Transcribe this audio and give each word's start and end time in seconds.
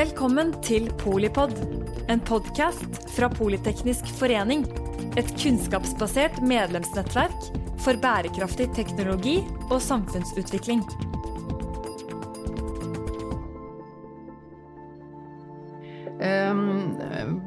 Velkommen 0.00 0.54
til 0.64 0.86
Polipod, 0.96 1.50
en 2.08 2.22
podkast 2.24 2.94
fra 3.12 3.26
Politeknisk 3.28 4.06
forening. 4.16 4.62
Et 5.20 5.28
kunnskapsbasert 5.34 6.38
medlemsnettverk 6.40 7.50
for 7.84 8.00
bærekraftig 8.00 8.70
teknologi 8.78 9.34
og 9.66 9.76
samfunnsutvikling. 9.84 10.80
Um, 16.16 16.96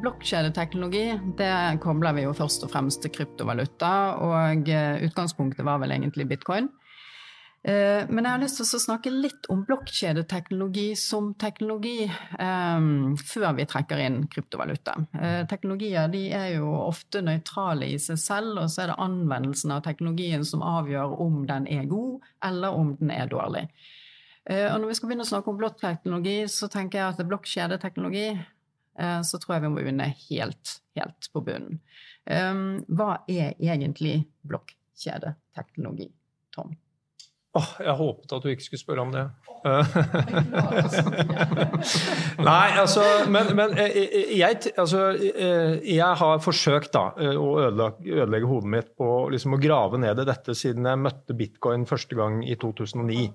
Blokkjedeteknologi 0.06 1.08
det 1.42 1.52
kobler 1.82 2.20
vi 2.20 2.28
jo 2.28 2.38
først 2.38 2.68
og 2.68 2.76
fremst 2.76 3.02
til 3.02 3.16
kryptovaluta, 3.18 3.96
og 4.30 4.70
uh, 4.70 5.02
utgangspunktet 5.10 5.66
var 5.66 5.82
vel 5.82 5.98
egentlig 5.98 6.30
bitcoin. 6.36 6.70
Uh, 7.64 8.04
men 8.12 8.26
jeg 8.26 8.34
har 8.34 8.42
lyst 8.42 8.60
til 8.60 8.68
å 8.68 8.82
snakke 8.84 9.12
litt 9.14 9.48
om 9.54 9.62
blokkjedeteknologi 9.68 10.90
som 11.00 11.32
teknologi 11.40 12.10
um, 12.36 13.14
før 13.16 13.56
vi 13.56 13.68
trekker 13.72 14.04
inn 14.04 14.18
kryptovaluta. 14.32 14.98
Uh, 15.16 15.44
teknologier 15.48 16.12
er 16.12 16.50
jo 16.58 16.74
ofte 16.82 17.24
nøytrale 17.24 17.88
i 17.94 18.00
seg 18.04 18.20
selv, 18.20 18.58
og 18.66 18.72
så 18.72 18.84
er 18.84 18.92
det 18.92 19.02
anvendelsen 19.06 19.76
av 19.76 19.84
teknologien 19.88 20.44
som 20.48 20.66
avgjør 20.66 21.16
om 21.24 21.44
den 21.48 21.70
er 21.72 21.88
god 21.92 22.28
eller 22.44 22.80
om 22.80 22.96
den 23.00 23.14
er 23.16 23.32
dårlig. 23.32 23.68
Og 24.44 24.74
når 24.76 24.90
vi 24.90 24.96
skal 24.98 25.08
begynne 25.08 25.24
å 25.24 25.28
snakke 25.30 25.48
om 25.48 25.56
blokkteknologi, 25.56 26.34
så 26.52 26.68
tenker 26.68 27.00
jeg 27.00 27.14
at 27.14 27.28
blokkjedeteknologi 27.30 28.26
Eh, 29.00 29.22
så 29.22 29.40
tror 29.42 29.56
jeg 29.56 29.66
vi 29.66 29.72
må 29.72 29.82
begynne 29.82 30.10
helt, 30.28 30.78
helt 30.98 31.30
på 31.34 31.42
bunnen. 31.46 31.80
Um, 32.24 32.84
hva 32.88 33.24
er 33.28 33.58
egentlig 33.60 34.24
blokkjedeteknologi, 34.48 36.08
Tom? 36.56 36.76
Oh, 37.54 37.70
jeg 37.86 37.94
håpet 38.00 38.32
at 38.34 38.42
du 38.44 38.50
ikke 38.50 38.66
skulle 38.66 38.82
spørre 38.82 39.04
om 39.06 39.12
det. 39.14 39.24
Nei, 42.44 42.70
altså 42.82 43.04
Men, 43.32 43.52
men 43.56 43.78
eh, 43.80 43.94
eh, 43.96 44.34
jeg, 44.36 44.58
altså, 44.74 45.04
jeg, 45.16 46.10
har 46.20 46.42
forsøkt 46.44 46.92
da, 46.98 47.04
å 47.38 47.46
ødelegge, 47.62 48.10
ødelegge 48.18 48.50
hodet 48.50 48.74
mitt 48.74 48.90
på 49.00 49.08
liksom, 49.32 49.56
å 49.56 49.62
grave 49.62 50.02
ned 50.02 50.20
i 50.20 50.28
dette 50.28 50.58
siden 50.58 50.90
jeg 50.90 51.04
møtte 51.06 51.38
bitcoin 51.38 51.86
første 51.88 52.18
gang 52.20 52.42
i 52.44 52.58
2009. 52.60 53.30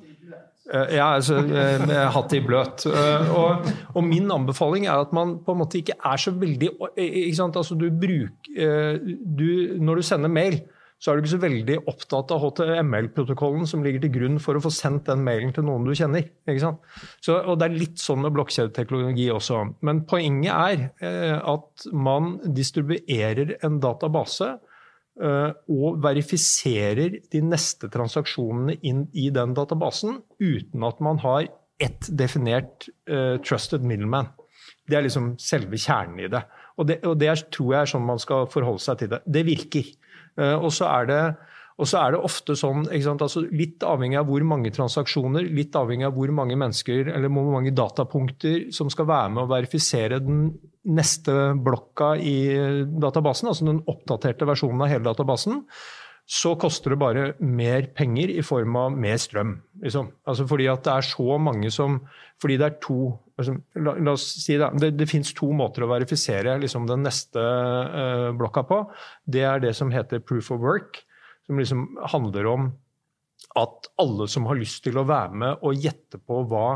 Eh, 0.69 0.97
ja, 0.98 1.14
altså 1.17 1.39
eh, 1.41 1.92
hatt 2.12 2.33
det 2.33 2.42
i 2.42 2.45
bløt. 2.45 2.85
Eh, 2.91 3.31
og, 3.33 3.69
og, 3.95 4.03
min 4.05 4.29
anbefaling 4.33 4.85
er 4.87 5.01
at 5.01 5.14
man 5.17 5.39
på 5.45 5.55
en 5.55 5.62
måte 5.62 5.81
ikke 5.81 5.97
er 5.97 6.20
så 6.20 6.35
veldig 6.37 6.75
ikke 6.92 7.37
sant? 7.39 7.57
Altså, 7.57 7.79
du 7.79 7.89
bruker, 7.89 8.98
du, 9.39 9.79
Når 9.81 10.01
du 10.01 10.05
sender 10.05 10.33
mail, 10.33 10.61
så 10.99 11.11
er 11.11 11.17
du 11.17 11.23
ikke 11.23 11.35
så 11.37 11.41
veldig 11.43 11.77
opptatt 11.91 12.33
av 12.35 12.43
HTML-protokollen 12.43 13.69
som 13.71 13.85
ligger 13.87 14.03
til 14.03 14.15
grunn 14.17 14.41
for 14.43 14.59
å 14.59 14.63
få 14.65 14.73
sendt 14.75 15.07
den 15.07 15.23
mailen 15.27 15.53
til 15.55 15.67
noen 15.67 15.87
du 15.87 15.93
kjenner. 15.95 16.27
Så, 17.23 17.37
og 17.39 17.59
Det 17.61 17.69
er 17.69 17.77
litt 17.77 18.03
sånn 18.03 18.25
med 18.25 18.35
blokkjedeteknologi 18.35 19.29
også. 19.31 19.61
Men 19.87 20.03
poenget 20.11 20.51
er 20.99 21.39
at 21.39 21.87
man 21.95 22.35
distribuerer 22.57 23.55
en 23.63 23.79
database 23.85 24.57
Eh, 25.19 25.53
og 25.75 25.97
verifiserer 25.99 27.17
de 27.33 27.41
neste 27.43 27.89
transaksjonene 27.91 28.77
inn 28.87 29.01
i 29.19 29.33
den 29.35 29.51
databasen 29.57 30.21
uten 30.39 30.85
at 30.87 31.01
man 31.03 31.19
har 31.25 31.49
ett 31.83 32.07
definert 32.19 32.89
uh, 33.07 33.39
trusted 33.39 33.85
middleman. 33.87 34.27
Det 34.88 34.98
er 34.98 35.06
liksom 35.06 35.34
selve 35.42 35.80
kjernen 35.80 36.24
i 36.24 36.30
det. 36.33 36.42
Og 36.78 36.88
det, 36.88 37.00
og 37.06 37.19
det 37.19 37.30
er, 37.33 37.44
tror 37.55 37.74
jeg 37.74 37.80
er 37.83 37.92
sånn 37.92 38.08
man 38.08 38.22
skal 38.22 38.48
forholde 38.52 38.84
seg 38.84 39.00
til 39.02 39.12
det. 39.14 39.22
Det 39.27 39.44
virker. 39.47 39.92
Uh, 40.38 40.56
og 40.56 40.72
så 40.74 40.91
er 40.91 41.08
det 41.11 41.22
er 41.78 42.11
det 42.11 42.19
ofte 42.27 42.56
sånn, 42.58 42.89
altså 42.91 43.44
litt 43.55 43.84
avhengig 43.86 44.19
av 44.19 44.27
hvor 44.27 44.42
mange 44.42 44.72
transaksjoner, 44.74 45.46
litt 45.46 45.77
avhengig 45.78 46.08
av 46.08 46.16
hvor 46.16 46.33
mange 46.34 46.56
mennesker 46.58 47.12
eller 47.12 47.30
hvor 47.30 47.52
mange 47.52 47.70
datapunkter 47.70 48.72
som 48.74 48.91
skal 48.91 49.06
være 49.06 49.28
med 49.36 49.44
å 49.44 49.52
verifisere 49.52 50.19
den 50.19 50.48
neste 50.91 51.55
blokka 51.55 52.17
i 52.18 52.34
databasen, 52.98 53.52
altså 53.52 53.68
den 53.68 53.84
oppdaterte 53.86 54.48
versjonen 54.48 54.83
av 54.83 54.90
hele 54.90 55.07
databasen, 55.07 55.62
så 56.28 56.57
koster 56.61 56.92
det 56.92 57.01
bare 57.01 57.28
mer 57.40 57.86
penger 57.96 58.34
i 58.34 58.42
form 58.45 58.74
av 58.77 58.98
mer 58.98 59.17
strøm. 59.20 59.55
Liksom. 59.84 60.11
Altså 60.28 60.45
fordi 60.51 60.67
at 60.68 60.83
det 60.84 60.96
er 60.98 61.07
så 61.14 61.39
mange 61.40 61.70
som 61.73 62.02
Fordi 62.39 62.57
det 62.58 62.67
er 62.67 62.74
to 62.78 63.18
la, 63.39 63.95
la, 63.95 64.13
oss 64.13 64.27
si 64.43 64.57
Det, 64.59 64.71
det, 64.83 64.91
det 64.99 65.09
fins 65.11 65.31
to 65.37 65.51
måter 65.55 65.85
å 65.85 65.91
verifisere 65.93 66.57
liksom, 66.63 66.89
den 66.91 67.05
neste 67.07 67.43
uh, 67.43 68.31
blokka 68.37 68.65
på. 68.67 68.83
Det 69.25 69.45
er 69.47 69.63
det 69.63 69.75
som 69.79 69.93
heter 69.95 70.25
proof 70.25 70.51
of 70.55 70.63
work 70.65 71.03
som 71.49 71.59
liksom 71.59 71.89
handler 72.13 72.47
om 72.47 72.71
at 73.57 73.89
alle 73.99 74.29
som 74.29 74.47
har 74.51 74.59
lyst 74.59 74.83
til 74.85 74.99
å 75.01 75.07
være 75.09 75.39
med 75.41 75.65
og 75.65 75.81
gjette 75.81 76.21
på 76.21 76.43
hva 76.51 76.69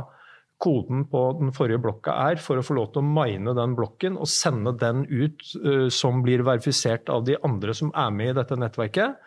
koden 0.62 1.02
på 1.10 1.22
den 1.40 1.50
forrige 1.54 1.82
blokka 1.82 2.14
er, 2.30 2.38
for 2.40 2.58
å 2.58 2.64
få 2.64 2.76
lov 2.78 2.92
til 2.92 3.02
å 3.02 3.08
mine 3.10 3.52
den 3.58 3.74
blokken 3.76 4.14
og 4.14 4.30
sende 4.30 4.72
den 4.78 5.02
ut 5.10 5.42
uh, 5.64 5.88
som 5.92 6.22
blir 6.24 6.44
verifisert 6.46 7.10
av 7.12 7.26
de 7.26 7.36
andre 7.42 7.74
som 7.74 7.90
er 7.90 8.14
med 8.14 8.32
i 8.32 8.36
dette 8.38 8.58
nettverket. 8.62 9.18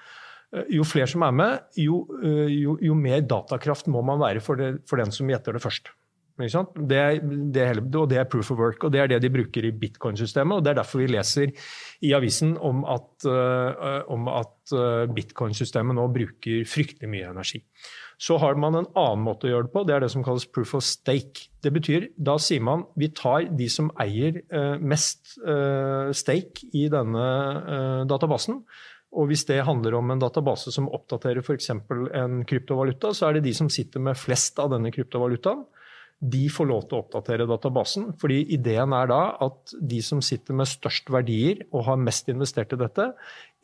Uh, 0.56 0.64
jo 0.72 0.88
flere 0.88 1.12
som 1.12 1.28
er 1.28 1.36
med, 1.36 1.68
jo, 1.84 2.06
jo, 2.50 2.78
jo, 2.80 2.96
mer 2.96 3.28
datakraft 3.28 3.92
må 3.92 4.02
man 4.08 4.24
være 4.24 4.42
for, 4.44 4.58
det, 4.58 4.88
for 4.88 5.04
den 5.04 5.12
som 5.14 5.30
gjetter 5.30 5.60
det 5.60 5.64
først. 5.68 5.92
Det 6.36 6.98
er, 7.00 7.22
det 7.24 7.62
er, 7.64 7.78
og 7.80 8.10
det 8.12 8.18
er 8.20 8.28
proof 8.28 8.50
of 8.52 8.60
work, 8.60 8.84
og 8.84 8.92
det 8.92 9.00
er 9.00 9.08
det 9.08 9.22
de 9.24 9.32
bruker 9.32 9.64
i 9.64 9.72
bitcoin-systemet. 9.72 10.58
og 10.58 10.64
Det 10.66 10.74
er 10.74 10.80
derfor 10.82 11.00
vi 11.00 11.08
leser 11.08 11.54
i 12.04 12.12
avisen 12.12 12.58
om 12.60 12.82
at, 12.92 13.08
uh, 13.24 14.34
at 14.36 14.74
uh, 14.76 15.06
bitcoin-systemet 15.16 15.96
nå 15.96 16.10
bruker 16.12 16.66
fryktelig 16.68 17.08
mye 17.14 17.30
energi. 17.32 17.62
Så 18.20 18.36
har 18.40 18.60
man 18.60 18.76
en 18.76 18.90
annen 19.00 19.24
måte 19.24 19.48
å 19.48 19.54
gjøre 19.54 19.68
det 19.70 19.72
på, 19.72 19.84
det 19.88 19.96
er 19.96 20.04
det 20.04 20.10
som 20.12 20.26
kalles 20.28 20.48
proof 20.52 20.74
of 20.76 20.84
stake. 20.84 21.48
Det 21.64 21.72
betyr, 21.72 22.10
Da 22.20 22.36
sier 22.36 22.64
man 22.64 22.84
vi 23.00 23.10
tar 23.16 23.48
de 23.56 23.70
som 23.72 23.88
eier 24.04 24.42
uh, 24.52 24.76
mest 24.76 25.38
stake 26.16 26.68
i 26.76 26.90
denne 26.92 27.24
databasen. 28.12 28.60
Og 29.16 29.30
hvis 29.32 29.46
det 29.48 29.64
handler 29.64 29.96
om 29.96 30.12
en 30.12 30.20
database 30.20 30.74
som 30.76 30.92
oppdaterer 30.92 31.40
f.eks. 31.40 31.72
en 31.72 32.42
kryptovaluta, 32.44 33.14
så 33.16 33.30
er 33.30 33.38
det 33.38 33.46
de 33.48 33.56
som 33.56 33.72
sitter 33.72 34.04
med 34.04 34.20
flest 34.20 34.60
av 34.60 34.74
denne 34.76 34.92
kryptovalutaen 34.92 35.64
de 36.24 36.46
får 36.50 36.68
lov 36.70 36.86
til 36.88 36.98
å 36.98 37.02
oppdatere 37.04 37.48
databasen. 37.50 38.14
fordi 38.20 38.40
Ideen 38.56 38.94
er 38.96 39.10
da 39.12 39.22
at 39.44 39.76
de 39.82 40.00
som 40.02 40.22
sitter 40.24 40.56
med 40.56 40.70
størst 40.70 41.12
verdier 41.12 41.66
og 41.72 41.86
har 41.90 42.00
mest 42.02 42.30
investert 42.32 42.74
i 42.74 42.80
dette, 42.80 43.10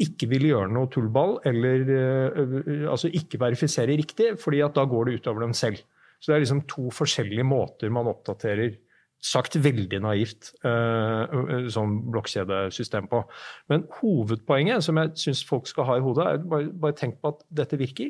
ikke 0.01 0.27
vil 0.27 0.49
gjøre 0.49 0.73
noe 0.73 0.89
tullball 0.91 1.39
eller 1.47 1.87
uh, 1.87 2.91
altså 2.91 3.07
ikke 3.07 3.39
verifisere 3.41 3.95
riktig, 3.97 4.35
fordi 4.41 4.61
at 4.65 4.75
da 4.75 4.85
går 4.85 5.07
det 5.07 5.21
utover 5.21 5.47
dem 5.47 5.55
selv. 5.57 5.81
Så 6.19 6.29
det 6.29 6.37
er 6.37 6.43
liksom 6.43 6.65
to 6.69 6.91
forskjellige 6.93 7.47
måter 7.47 7.93
man 7.93 8.09
oppdaterer 8.11 8.75
sagt 9.21 9.55
veldig 9.61 9.99
naivt, 10.01 10.49
sånn 10.61 11.97
blokkjedesystem 12.09 13.05
på. 13.11 13.21
Men 13.69 13.85
hovedpoenget 13.99 14.85
som 14.85 14.97
jeg 14.97 15.13
syns 15.21 15.43
folk 15.45 15.69
skal 15.69 15.87
ha 15.89 15.97
i 15.99 16.03
hodet, 16.03 16.25
er 16.25 16.47
bare, 16.49 16.71
bare 16.73 16.97
tenk 16.97 17.19
på 17.21 17.35
at 17.35 17.43
dette 17.61 17.77
virker. 17.77 18.09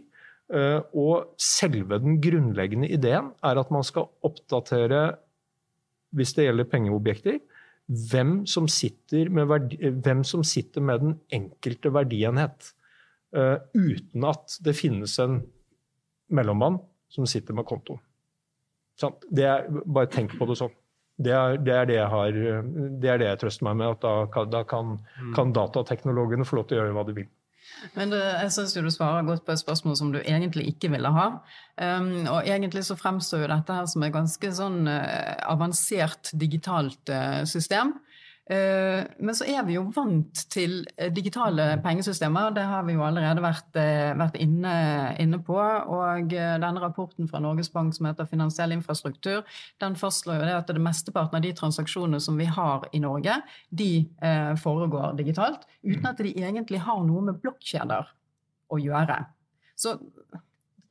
Eh, 0.52 0.82
og 1.00 1.38
selve 1.40 2.00
den 2.04 2.18
grunnleggende 2.24 2.90
ideen 2.92 3.32
er 3.46 3.60
at 3.62 3.72
man 3.72 3.86
skal 3.88 4.10
oppdatere, 4.28 5.16
hvis 6.12 6.36
det 6.36 6.50
gjelder 6.50 6.68
pengeobjekter, 6.68 7.40
hvem 8.12 8.42
som 8.48 8.68
sitter 8.72 9.32
med, 9.32 9.48
verdi, 9.48 9.80
hvem 9.80 10.26
som 10.28 10.44
sitter 10.48 10.84
med 10.84 11.04
den 11.04 11.18
enkelte 11.34 11.92
verdienhet. 11.94 12.74
Uh, 13.32 13.64
uten 13.72 14.26
at 14.28 14.58
det 14.60 14.74
finnes 14.76 15.14
en 15.24 15.38
mellommann 16.36 16.82
som 17.08 17.24
sitter 17.24 17.56
med 17.56 17.64
kontoen. 17.64 18.02
Er, 19.00 19.70
bare 19.88 20.10
tenk 20.12 20.36
på 20.36 20.48
det 20.50 20.58
sånn. 20.60 20.74
Det 21.22 21.32
er 21.32 21.56
det, 21.56 21.76
er 21.78 21.88
det, 21.88 21.96
jeg, 21.96 22.10
har, 22.12 22.40
det 23.00 23.12
er 23.14 23.22
det 23.22 23.30
jeg 23.30 23.40
trøster 23.46 23.70
meg 23.70 23.80
med. 23.80 23.96
at 23.96 24.04
Da, 24.04 24.44
da 24.52 24.66
kan, 24.68 24.98
mm. 25.00 25.32
kan 25.38 25.56
datateknologene 25.56 26.48
få 26.48 26.60
lov 26.60 26.68
til 26.68 26.78
å 26.78 26.82
gjøre 26.82 26.98
hva 26.98 27.06
de 27.08 27.16
vil. 27.22 27.32
Men 27.96 28.14
det, 28.14 28.20
jeg 28.20 28.54
syns 28.56 28.76
du 28.76 28.92
svarer 28.94 29.26
godt 29.28 29.46
på 29.46 29.56
et 29.56 29.62
spørsmål 29.62 29.98
som 29.98 30.12
du 30.14 30.20
egentlig 30.22 30.68
ikke 30.72 30.92
ville 30.94 31.12
ha. 31.16 31.28
Um, 31.82 32.12
og 32.30 32.46
egentlig 32.46 32.84
så 32.88 32.98
fremstår 33.00 33.46
jo 33.46 33.52
dette 33.52 33.78
her 33.78 33.90
som 33.90 34.06
et 34.06 34.14
ganske 34.14 34.54
sånn 34.58 34.86
uh, 34.90 35.36
avansert 35.50 36.34
digitalt 36.38 37.14
uh, 37.14 37.42
system. 37.50 37.96
Eh, 38.50 39.04
men 39.18 39.36
så 39.38 39.46
er 39.46 39.62
vi 39.68 39.76
jo 39.76 39.84
vant 39.94 40.42
til 40.52 40.82
eh, 40.98 41.12
digitale 41.14 41.76
pengesystemer. 41.84 42.50
Det 42.56 42.64
har 42.66 42.84
vi 42.88 42.96
jo 42.98 43.04
allerede 43.06 43.44
vært, 43.44 43.70
eh, 43.78 44.12
vært 44.18 44.40
inne, 44.42 44.74
inne, 45.22 45.40
på. 45.46 45.58
Og 45.58 46.32
denne 46.32 46.82
rapporten 46.82 47.30
fra 47.30 47.42
Norges 47.44 47.72
Bank 47.74 47.96
som 47.96 48.10
heter 48.10 48.28
Finansiell 48.30 48.74
infrastruktur, 48.76 49.46
den 49.82 49.96
fastslår 50.00 50.42
jo 50.42 50.50
det 50.50 50.58
at 50.58 50.74
det 50.74 50.84
mesteparten 50.84 51.38
av 51.38 51.46
de 51.46 51.54
transaksjonene 51.58 52.22
som 52.22 52.40
vi 52.40 52.50
har 52.50 52.88
i 52.94 53.02
Norge, 53.02 53.40
de 53.70 53.92
foregår 54.62 55.16
digitalt. 55.18 55.66
Uten 55.84 56.06
at 56.10 56.22
de 56.22 56.34
egentlig 56.36 56.82
har 56.86 57.02
noe 57.06 57.24
med 57.26 57.40
blokkjeder 57.42 58.12
å 58.72 58.80
gjøre. 58.80 59.18
Så 59.80 59.96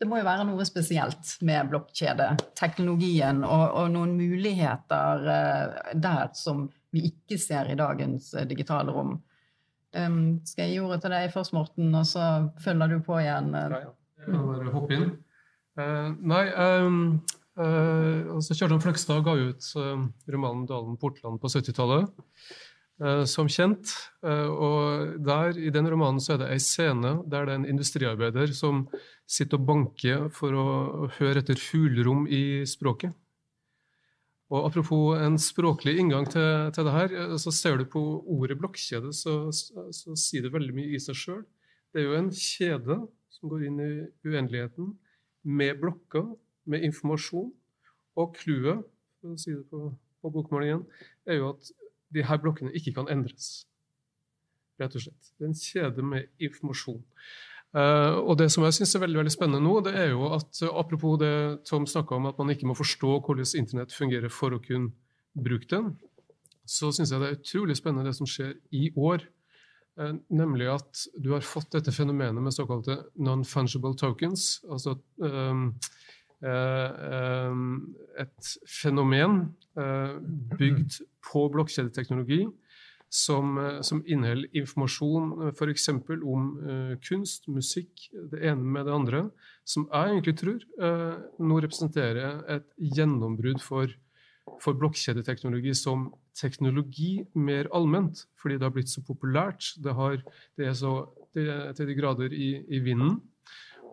det 0.00 0.08
må 0.08 0.19
jo 0.19 0.26
være 0.26 0.49
noe 0.49 0.67
spesielt 0.67 1.37
med 1.47 1.70
blokkjedeteknologien 1.70 3.44
og, 3.44 3.64
og 3.82 3.94
noen 3.94 4.17
muligheter 4.19 5.26
der 5.94 6.31
som 6.37 6.67
vi 6.94 7.06
ikke 7.10 7.38
ser 7.40 7.70
i 7.70 7.78
dagens 7.78 8.32
eh, 8.34 8.46
digitale 8.50 8.94
rom. 8.94 9.19
Um, 9.90 10.38
skal 10.46 10.69
jeg 10.69 10.76
gi 10.76 10.84
ordet 10.84 11.00
til 11.02 11.14
deg 11.16 11.32
først, 11.34 11.54
Morten, 11.56 11.90
og 11.98 12.06
så 12.06 12.26
følger 12.62 12.94
du 12.94 13.00
på 13.06 13.19
igjen? 13.19 13.50
Ja, 13.54 13.82
ja. 13.88 13.92
Jeg 14.20 14.28
kan 14.28 14.46
bare 14.46 14.75
hoppe 14.75 14.96
inn. 14.96 15.12
Uh, 15.81 16.10
nei, 16.28 16.44
um, 16.54 17.20
Uh, 17.60 18.37
altså 18.37 18.54
Kjartan 18.56 18.81
Fløgstad 18.81 19.25
ga 19.26 19.34
ut 19.37 19.66
uh, 19.76 20.04
romanen 20.32 20.66
'Dalen 20.69 20.96
Portland' 21.00 21.40
på 21.42 21.50
70-tallet. 21.50 22.08
Uh, 23.00 23.25
som 23.25 23.48
kjent. 23.48 23.94
og 24.22 25.16
der, 25.25 25.56
I 25.56 25.70
den 25.72 25.88
romanen 25.88 26.20
så 26.20 26.34
er 26.34 26.42
det 26.42 26.50
ei 26.52 26.58
scene 26.60 27.14
der 27.25 27.46
det 27.48 27.54
er 27.54 27.58
en 27.58 27.64
industriarbeider 27.64 28.52
som 28.52 28.82
sitter 29.25 29.56
og 29.56 29.64
banker 29.64 30.26
for 30.37 30.52
å 30.52 30.66
høre 31.16 31.40
etter 31.40 31.56
hulrom 31.70 32.26
i 32.28 32.60
språket. 32.69 33.16
Og 34.50 34.67
Apropos 34.67 35.14
en 35.23 35.37
språklig 35.38 35.94
inngang 36.02 36.26
til, 36.26 36.70
til 36.75 36.87
det 36.87 36.94
her, 36.94 37.37
så 37.38 37.52
ser 37.55 37.79
du 37.79 37.85
på 37.87 38.00
ordet 38.26 38.58
blokkjede, 38.58 39.12
så, 39.14 39.35
så, 39.55 39.87
så 39.94 40.17
sier 40.19 40.43
det 40.43 40.52
veldig 40.55 40.75
mye 40.75 40.97
i 40.97 41.02
seg 41.02 41.19
sjøl. 41.19 41.44
Det 41.94 42.02
er 42.02 42.08
jo 42.08 42.17
en 42.19 42.32
kjede 42.35 42.97
som 43.31 43.52
går 43.52 43.69
inn 43.69 43.79
i 43.85 43.93
uendeligheten, 44.26 44.91
med 45.47 45.79
blokker 45.81 46.26
med 46.70 46.82
informasjon. 46.85 47.52
Og 48.19 48.35
clouet, 48.37 48.82
for 49.20 49.37
å 49.37 49.38
si 49.41 49.55
det 49.55 49.62
på, 49.70 49.93
på 50.20 50.32
bokmålingen, 50.35 50.82
er 51.31 51.38
jo 51.38 51.52
at 51.55 51.70
de 52.11 52.26
her 52.26 52.41
blokkene 52.43 52.75
ikke 52.76 52.97
kan 52.99 53.08
endres. 53.12 53.69
Rett 54.82 54.97
og 54.99 55.06
slett. 55.06 55.31
Det 55.38 55.47
er 55.47 55.52
en 55.52 55.61
kjede 55.62 56.05
med 56.11 56.26
informasjon. 56.43 57.00
Uh, 57.70 58.19
og 58.26 58.34
det 58.40 58.49
som 58.50 58.64
jeg 58.67 58.75
synes 58.75 58.96
er 58.96 59.02
veldig 59.05 59.20
veldig 59.20 59.32
spennende 59.32 59.62
nå, 59.62 59.76
det 59.87 59.93
er 59.94 60.08
jo 60.11 60.32
at 60.34 60.62
uh, 60.64 60.72
apropos 60.81 61.19
det 61.20 61.34
Tom 61.69 61.87
snakka 61.87 62.17
om, 62.17 62.26
at 62.26 62.38
man 62.40 62.50
ikke 62.50 62.67
må 62.67 62.75
forstå 62.75 63.12
hvordan 63.22 63.52
internett 63.61 63.94
fungerer 63.94 64.32
for 64.34 64.56
å 64.56 64.62
kunne 64.64 64.90
bruke 65.38 65.69
den, 65.70 65.93
så 66.67 66.90
syns 66.90 67.12
jeg 67.12 67.22
det 67.22 67.28
er 67.28 67.38
utrolig 67.38 67.76
spennende 67.78 68.11
det 68.11 68.17
som 68.19 68.26
skjer 68.26 68.56
i 68.75 68.90
år. 68.99 69.22
Uh, 70.00 70.17
nemlig 70.34 70.67
at 70.72 71.05
du 71.14 71.31
har 71.37 71.46
fått 71.46 71.70
dette 71.76 71.94
fenomenet 71.94 72.43
med 72.43 72.56
såkalte 72.56 73.05
non-fungible 73.22 73.94
tokens. 74.02 74.58
altså 74.70 74.99
um, 75.23 75.70
Eh, 76.40 76.90
eh, 77.12 77.56
et 78.23 78.52
fenomen 78.64 79.43
eh, 79.76 80.14
bygd 80.56 81.02
på 81.28 81.43
blokkjedeteknologi 81.52 82.46
som, 83.10 83.56
som 83.82 84.02
inneholder 84.06 84.48
informasjon 84.54 85.50
f.eks. 85.50 85.88
om 85.90 86.44
uh, 86.62 86.92
kunst, 87.02 87.48
musikk, 87.50 88.06
det 88.30 88.44
ene 88.46 88.62
med 88.62 88.86
det 88.86 88.94
andre, 88.94 89.24
som 89.66 89.88
jeg 89.90 90.12
egentlig 90.14 90.36
tror 90.38 90.60
uh, 90.82 91.18
nå 91.42 91.58
representerer 91.64 92.44
et 92.54 92.68
gjennombrudd 92.96 93.58
for, 93.64 93.90
for 94.62 94.78
blokkjedeteknologi 94.78 95.74
som 95.74 96.12
teknologi 96.38 97.24
mer 97.34 97.68
allment, 97.74 98.24
fordi 98.40 98.60
det 98.60 98.68
har 98.68 98.76
blitt 98.78 98.92
så 98.92 99.02
populært. 99.04 99.74
Det, 99.82 99.94
har, 99.96 100.22
det 100.56 100.70
er 100.70 100.78
så 100.78 100.94
det 101.34 101.50
til 101.78 101.90
de 101.90 101.98
grader 101.98 102.32
i, 102.34 102.52
i 102.70 102.80
vinden. 102.84 103.18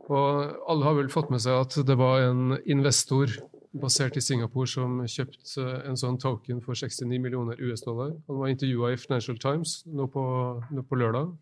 Og 0.08 0.56
alle 0.70 0.88
har 0.88 0.96
vel 1.02 1.12
fått 1.12 1.32
med 1.34 1.42
seg 1.44 1.58
at 1.66 1.76
det 1.88 1.98
var 2.00 2.30
en 2.30 2.56
investor 2.70 3.34
basert 3.82 4.18
i 4.18 4.24
Singapore 4.24 4.70
som 4.70 5.02
kjøpte 5.06 5.66
en 5.88 6.00
sånn 6.00 6.20
token 6.22 6.62
for 6.66 6.78
69 6.78 7.20
millioner 7.22 7.60
US-dollar. 7.60 8.16
Han 8.28 8.40
var 8.42 8.54
intervjua 8.54 8.94
i 8.94 9.02
Financial 9.02 9.38
Times 9.42 9.82
nå 9.88 10.08
på, 10.14 10.24
nå 10.72 10.86
på 10.88 11.00
lørdag. 11.00 11.36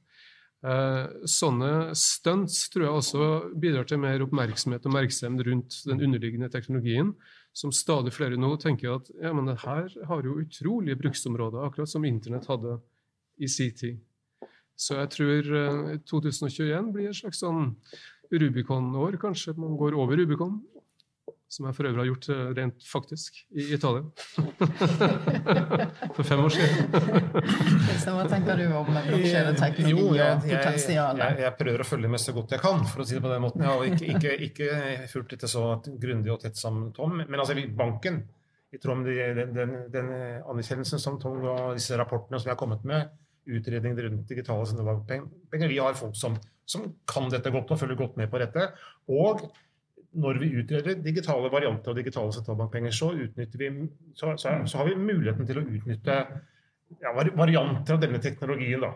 Eh, 0.66 1.04
sånne 1.30 1.94
stunts 2.00 2.64
tror 2.74 2.88
jeg 2.88 3.00
også 3.00 3.26
bidrar 3.62 3.86
til 3.86 4.00
mer 4.02 4.24
oppmerksomhet 4.26 4.88
og 4.88 4.96
merksomhet 4.96 5.46
rundt 5.46 5.78
den 5.86 6.02
underliggende 6.08 6.50
teknologien, 6.50 7.12
som 7.56 7.74
stadig 7.76 8.14
flere 8.16 8.40
nå 8.40 8.56
tenker 8.62 8.96
at 8.96 9.12
ja, 9.22 9.34
men 9.36 9.52
det 9.52 9.60
her 9.62 9.92
har 10.10 10.26
jo 10.26 10.40
utrolige 10.42 10.98
bruksområder, 11.04 11.62
akkurat 11.68 11.92
som 11.92 12.08
internett 12.08 12.50
hadde 12.50 12.80
i 13.38 13.50
sin 13.52 13.76
tid. 13.78 14.02
Så 14.76 14.98
jeg 14.98 15.12
tror 15.14 15.54
eh, 15.62 15.96
2021 16.10 16.92
blir 16.96 17.12
et 17.12 17.20
slags 17.20 17.44
sånn 17.46 17.76
Rubicon-år, 18.34 19.20
kanskje 19.22 19.54
man 19.60 19.78
går 19.78 19.96
over 20.02 20.18
Rubicon. 20.18 20.58
Som 21.52 21.68
jeg 21.70 21.76
for 21.78 21.88
øvrig 21.88 22.02
har 22.02 22.08
gjort 22.10 22.28
eh, 22.34 22.48
rent 22.58 22.86
faktisk 22.90 23.36
i 23.54 23.68
Italia. 23.76 24.02
for 26.18 26.24
fem 26.26 26.42
år 26.42 26.56
siden. 26.56 26.96
så 28.02 28.16
hva 28.16 28.24
tenker 28.32 28.58
du 28.60 28.66
om 28.74 28.90
blokkjedeteknologi 28.90 30.24
og 30.26 30.48
potensial? 30.48 31.22
Jeg, 31.22 31.38
jeg, 31.44 31.54
prøver 31.60 31.84
å 31.84 31.88
følge 31.88 32.12
med 32.16 32.24
så 32.24 32.34
godt 32.36 32.56
jeg 32.58 32.64
kan, 32.64 32.82
for 32.90 33.04
å 33.04 33.08
si 33.08 33.18
det 33.18 33.24
på 33.24 33.32
den 33.32 33.46
måten. 33.46 33.62
Jeg 33.62 33.72
har 33.72 33.92
ikke, 33.92 34.10
ikke, 34.16 34.34
ikke 34.50 35.12
fulgt 35.12 35.36
dette 35.36 35.52
så 35.52 35.68
grundig 35.86 36.34
og 36.34 36.42
tett 36.44 36.58
som 36.60 36.88
Tom. 36.98 37.22
Men 37.22 37.38
altså, 37.44 37.58
banken, 37.78 38.24
i 38.74 38.82
tråd 38.82 39.04
med 39.04 39.38
den, 39.38 39.54
den, 39.56 39.76
den 39.94 40.10
anerkjennelsen 40.42 41.00
som 41.00 41.22
Tom 41.22 41.38
ga 41.46 41.56
disse 41.78 41.96
rapportene 42.00 42.42
som 42.42 42.50
jeg 42.50 42.58
har 42.58 42.64
kommet 42.66 42.90
med, 42.90 43.14
utredninger 43.46 44.10
rundt 44.10 44.30
digitale 44.30 44.66
sentralbankpenger. 44.66 45.70
Vi 45.70 45.78
har 45.78 45.94
folk 45.98 46.18
som, 46.18 46.38
som, 46.66 46.90
kan 47.08 47.30
dette 47.32 47.54
godt 47.54 47.72
og 47.72 47.80
følger 47.80 48.00
godt 48.00 48.18
med 48.20 48.32
på 48.32 48.42
dette. 48.42 48.72
Og 49.14 49.46
når 50.16 50.40
vi 50.42 50.52
utreder 50.62 51.02
digitale 51.04 51.50
varianter 51.54 51.92
av 51.92 51.98
digitale 52.00 52.34
sentralbankpenger, 52.36 52.94
så, 52.96 53.12
vi, 53.16 53.70
så, 54.14 54.36
så, 54.40 54.54
så, 54.66 54.80
har 54.80 54.90
vi 54.90 54.96
muligheten 55.00 55.48
til 55.48 55.60
å 55.60 55.66
utnytte 55.66 56.20
ja, 57.02 57.12
varianter 57.16 57.98
av 57.98 58.02
denne 58.04 58.22
teknologien. 58.24 58.86
Da. 58.86 58.94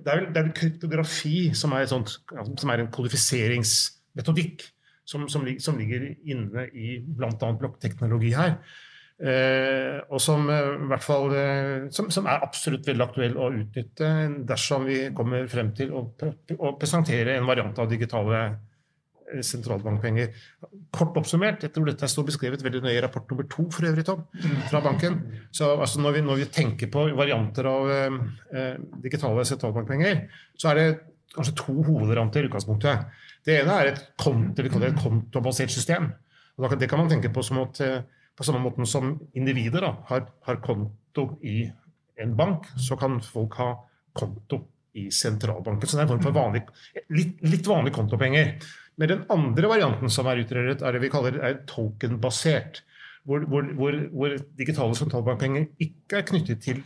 Det 0.00 0.14
er, 0.14 0.24
det 0.32 0.42
er 0.42 0.54
kryptografi 0.56 1.36
som 1.58 1.74
er, 1.76 1.86
sånt, 1.90 2.16
som 2.32 2.72
er 2.72 2.82
en 2.82 2.90
kodifiseringsmetodikk 2.94 4.66
som, 5.06 5.28
som, 5.30 5.46
som, 5.62 5.78
ligger 5.78 6.08
inne 6.26 6.66
i 6.74 6.98
bl.a. 6.98 7.52
blokkteknologi 7.60 8.32
her. 8.34 8.58
Eh, 9.16 10.02
og 10.12 10.20
som, 10.20 10.42
eh, 10.52 10.98
fall, 11.00 11.30
eh, 11.32 11.86
som, 11.94 12.10
som, 12.12 12.26
er 12.28 12.42
absolutt 12.44 12.84
veldig 12.84 13.04
aktuell 13.06 13.38
å 13.40 13.48
utnytte 13.48 14.10
dersom 14.48 14.84
vi 14.84 14.98
kommer 15.16 15.46
frem 15.48 15.70
til 15.78 15.94
å, 15.96 16.02
å 16.58 16.72
presentere 16.76 17.38
en 17.38 17.48
variant 17.48 17.78
av 17.80 17.88
digitale 17.88 18.42
sentralbankpenger. 19.44 20.30
Kort 20.94 21.16
oppsummert, 21.18 21.64
jeg 21.64 21.74
tror 21.74 21.88
dette 21.88 22.08
står 22.10 22.28
beskrevet 22.30 22.62
veldig 22.64 22.82
nøye 22.84 22.96
i 22.98 23.02
rapport 23.04 23.26
nummer 23.30 23.48
to 23.50 23.66
for 23.74 23.88
øvrig, 23.88 24.06
Tom, 24.06 24.24
fra 24.70 24.82
banken. 24.84 25.18
Så 25.54 25.72
altså, 25.74 26.00
når, 26.04 26.18
vi, 26.18 26.24
når, 26.28 26.42
vi, 26.42 26.48
tenker 26.58 26.90
på 26.92 27.06
varianter 27.18 27.70
av 27.70 27.92
eh, 27.92 28.18
eh 28.54 28.74
digitale 29.04 29.44
sentralbankpenger, 29.48 30.26
så 30.56 30.72
er 30.72 30.80
det 30.80 30.90
kanskje 31.34 31.56
to 31.58 31.74
hovedvarianter 31.88 32.44
i 32.44 32.50
utgangspunktet. 32.50 33.22
Det 33.46 33.60
ene 33.60 33.80
er 33.80 33.92
et, 33.92 34.04
konto, 34.18 34.62
et 34.62 35.02
kontobasert 35.02 35.74
system. 35.74 36.12
Og 36.56 36.78
det 36.80 36.88
kan 36.88 37.02
man 37.02 37.10
tenke 37.10 37.28
på 37.34 37.42
som 37.44 37.60
at 37.66 37.82
på 38.36 38.44
samme 38.44 38.60
måte 38.60 38.84
som 38.88 39.14
individer 39.36 39.84
da, 39.84 39.92
har, 40.10 40.26
har, 40.46 40.60
konto 40.64 41.28
i 41.44 41.64
en 42.20 42.32
bank, 42.36 42.68
så 42.76 42.96
kan 43.00 43.20
folk 43.24 43.56
ha 43.60 43.70
konto 44.16 44.60
i 44.96 45.08
sentralbanken. 45.12 45.88
Så 45.88 45.96
det 45.96 46.04
er 46.04 46.06
en 46.06 46.14
form 46.14 46.24
for 46.24 46.36
vanlig, 46.36 46.62
litt, 47.12 47.40
litt 47.44 47.68
vanlige 47.68 47.96
kontopenger. 47.96 48.52
Men 48.96 49.12
den 49.12 49.24
andre 49.32 49.70
varianten 49.70 50.12
som 50.12 50.28
er 50.30 50.40
utredet, 50.40 50.80
er 50.80 50.94
det 50.94 51.02
vi 51.02 51.12
kaller 51.12 51.60
token-basert. 51.68 52.82
Hvor, 53.26 53.42
hvor, 53.50 53.66
hvor, 53.74 53.96
hvor, 54.14 54.36
digitale 54.58 54.94
sentralbankpenger 54.94 55.66
ikke 55.82 56.20
er 56.20 56.26
knyttet 56.28 56.60
til 56.62 56.82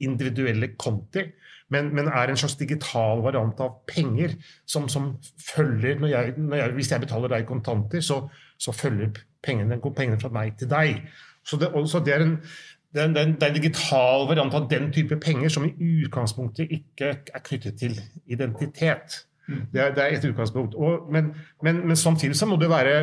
individuelle 0.00 0.70
konti, 0.78 1.24
men, 1.70 1.90
men, 1.94 2.08
er 2.08 2.30
en 2.30 2.38
slags 2.38 2.56
digital 2.58 3.22
variant 3.22 3.58
av 3.62 3.80
penger 3.90 4.36
som, 4.66 4.88
som 4.90 5.12
følger 5.42 6.00
når 6.00 6.12
jeg, 6.12 6.34
når 6.38 6.56
jeg, 6.56 6.72
Hvis 6.78 6.90
jeg 6.92 7.02
betaler 7.04 7.34
deg 7.34 7.46
kontanter, 7.46 8.00
så, 8.02 8.22
så 8.58 8.74
følger 8.74 9.12
pengene, 9.42 9.78
pengene 9.82 10.18
fra 10.20 10.30
meg 10.34 10.56
til 10.58 10.70
deg. 10.70 11.02
Så 11.46 11.58
det, 11.60 11.70
så 11.90 12.00
er 12.00 12.06
det 12.06 12.14
er, 12.14 12.24
en, 12.26 13.14
det 13.14 13.22
er 13.22 13.50
en 13.50 13.54
digital 13.54 14.26
variant 14.26 14.54
av 14.54 14.66
den 14.70 14.90
type 14.94 15.18
penger 15.22 15.52
som 15.52 15.66
i 15.68 15.74
utgangspunktet 16.04 16.72
ikke 16.74 17.12
er 17.34 17.44
knyttet 17.46 17.78
til 17.78 17.98
identitet. 18.26 19.20
Mm. 19.50 19.62
Det 19.72 19.82
er, 19.82 19.94
det 19.96 20.04
er 20.04 20.16
et 20.16 20.26
utgangspunkt. 20.30 20.76
Og, 20.78 21.08
men, 21.12 21.32
men, 21.62 21.82
men, 21.88 21.98
samtidig 21.98 22.38
så 22.38 22.46
må 22.46 22.58
det 22.60 22.70
være 22.70 22.96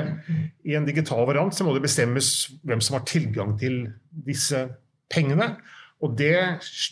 i 0.65 0.77
en 0.77 0.87
digital 0.87 1.25
variant 1.27 1.55
så 1.55 1.67
må 1.67 1.75
det 1.75 1.83
bestemmes 1.83 2.31
hvem 2.63 2.83
som 2.83 2.99
har 2.99 3.07
tilgang 3.09 3.57
til 3.59 3.83
disse 4.27 4.63
pengene. 5.11 5.55
Og 6.01 6.13
det 6.13 6.37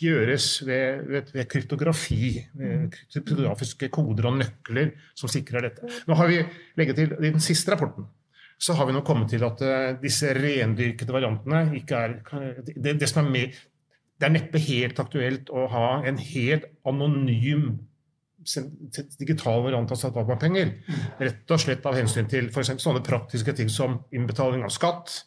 gjøres 0.02 0.66
ved, 0.66 1.06
ved, 1.06 1.32
ved 1.32 1.48
kryptografi, 1.48 2.42
ved 2.58 2.94
kryptografiske 3.14 3.88
koder 3.94 4.28
og 4.32 4.40
nøkler 4.42 4.92
som 5.14 5.30
sikrer 5.30 5.68
dette. 5.68 5.90
Nå 6.10 6.18
har 6.18 6.30
vi 6.30 6.40
legget 6.78 6.98
til 6.98 7.18
i 7.20 7.30
den 7.30 7.42
siste 7.42 7.74
rapporten 7.74 8.08
så 8.58 8.72
har 8.76 8.88
vi 8.88 8.94
nå 8.96 9.02
kommet 9.04 9.28
til 9.32 9.44
at 9.44 9.62
uh, 9.64 9.96
disse 10.00 10.32
rendyrkede 10.32 11.12
variantene 11.12 11.76
ikke 11.76 11.98
er 12.06 12.14
det, 12.64 12.96
det, 13.00 13.08
som 13.08 13.26
er 13.26 13.32
med, 13.34 13.58
det 14.16 14.28
er 14.28 14.32
neppe 14.32 14.62
helt 14.62 15.00
aktuelt 15.02 15.52
å 15.52 15.66
ha 15.72 15.88
en 16.08 16.20
helt 16.20 16.64
anonym 16.88 17.74
digital 19.18 19.62
variant 19.64 19.92
av 19.92 20.00
sentralbankpenger. 20.00 20.72
Rett 21.20 21.54
og 21.54 21.62
slett 21.62 21.86
av 21.88 21.98
hensyn 21.98 22.30
til 22.30 22.50
for 22.54 22.66
sånne 22.66 23.04
praktiske 23.06 23.54
ting 23.56 23.70
som 23.72 24.00
innbetaling 24.14 24.64
av 24.66 24.74
skatt, 24.74 25.22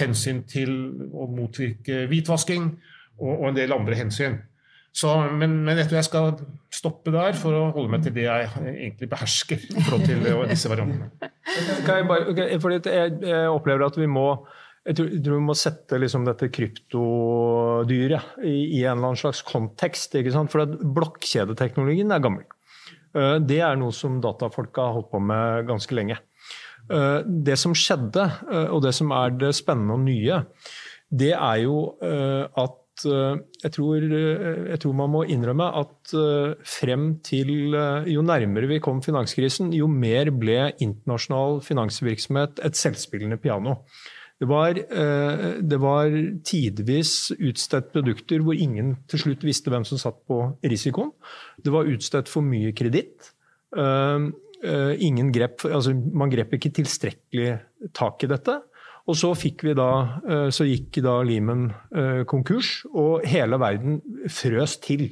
hensyn 0.00 0.42
til 0.50 0.74
å 1.14 1.28
motvirke 1.30 2.04
hvitvasking 2.10 2.72
og, 3.20 3.30
og 3.32 3.46
en 3.50 3.60
del 3.60 3.76
andre 3.76 3.98
hensyn. 3.98 4.40
Så, 4.94 5.10
men, 5.26 5.56
men, 5.66 5.78
jeg 5.80 5.88
tror 5.90 5.98
jeg 5.98 6.06
skal 6.06 6.28
stoppe 6.70 7.10
der 7.10 7.34
for 7.34 7.56
å 7.58 7.62
holde 7.74 7.90
meg 7.90 8.04
til 8.04 8.12
det 8.14 8.28
jeg 8.28 8.50
egentlig 8.62 9.08
behersker. 9.10 9.64
i 9.74 9.82
forhold 9.82 10.04
til 10.06 10.28
disse 10.52 10.70
variantene. 10.70 11.10
Jeg, 11.84 12.06
bare, 12.08 12.32
jeg, 12.34 13.16
jeg, 13.22 13.48
opplever 13.52 13.84
at 13.86 13.96
vi 14.00 14.06
må 14.10 14.24
jeg 14.84 14.98
tror, 14.98 15.08
jeg 15.14 15.22
tror 15.24 15.38
vi 15.38 15.46
må 15.46 15.56
sette 15.56 15.98
liksom 16.00 16.26
dette 16.26 16.50
kryptodyret 16.52 18.36
i, 18.44 18.52
i, 18.52 18.82
en 18.84 18.98
eller 18.98 19.10
annen 19.10 19.20
slags 19.20 19.40
kontekst. 19.48 20.16
For 20.52 20.76
blokkjedeteknologien 20.98 22.12
er 22.12 22.24
gammel. 22.24 22.44
Eh, 23.16 23.38
det 23.40 23.62
er 23.64 23.80
noe 23.80 23.94
som 23.96 24.20
datafolka 24.24 24.84
har 24.84 24.98
holdt 24.98 25.10
på 25.14 25.22
med 25.24 25.68
ganske 25.70 25.96
lenge. 25.96 26.20
Det 26.84 27.54
som 27.56 27.72
skjedde, 27.72 28.26
og 28.68 28.82
det 28.84 28.90
som 28.92 29.08
er 29.16 29.30
det 29.40 29.54
spennende 29.56 29.94
og 29.94 30.02
nye, 30.04 30.42
det 31.08 31.30
er 31.32 31.62
jo 31.62 31.78
at 31.96 33.06
jeg 33.06 33.72
tror, 33.72 34.04
jeg 34.04 34.80
tror, 34.82 34.92
man 34.98 35.08
må 35.14 35.22
innrømme 35.24 35.70
at 35.80 36.12
frem 36.68 37.06
til 37.24 37.72
Jo 38.12 38.26
nærmere 38.28 38.68
vi 38.68 38.82
kom 38.84 39.00
finanskrisen, 39.00 39.72
jo 39.72 39.88
mer 39.88 40.28
ble 40.28 40.74
internasjonal 40.76 41.62
finansvirksomhet 41.64 42.60
et 42.68 42.76
selvspillende 42.76 43.40
piano. 43.40 43.78
Det 44.44 44.50
var, 44.50 44.76
eh, 44.76 45.44
det 45.64 45.78
var, 45.80 46.12
tidvis 46.44 47.32
utstedt 47.32 47.94
produkter 47.94 48.42
hvor 48.44 48.52
ingen 48.52 48.98
til 49.08 49.22
slutt 49.22 49.46
visste 49.46 49.72
hvem 49.72 49.86
som 49.88 50.00
satt 50.00 50.18
på 50.28 50.36
risikoen. 50.60 51.14
Det 51.56 51.72
var 51.72 51.88
utstedt 51.88 52.28
for 52.28 52.44
mye 52.44 52.74
kreditt. 52.76 53.30
Eh, 53.72 54.28
eh, 54.60 55.06
altså 55.72 55.94
man 55.96 56.28
grep 56.28 56.52
ikke 56.58 56.74
tilstrekkelig 56.76 57.56
tak 57.96 58.26
i 58.26 58.32
dette. 58.34 58.60
Og 59.08 59.16
så, 59.16 59.32
da, 59.76 59.88
så 60.48 60.64
gikk 60.64 61.02
da 61.04 61.18
Lehman 61.20 61.66
konkurs, 62.24 62.86
og 62.88 63.20
hele 63.28 63.58
verden 63.60 63.98
frøs 64.32 64.78
til. 64.80 65.10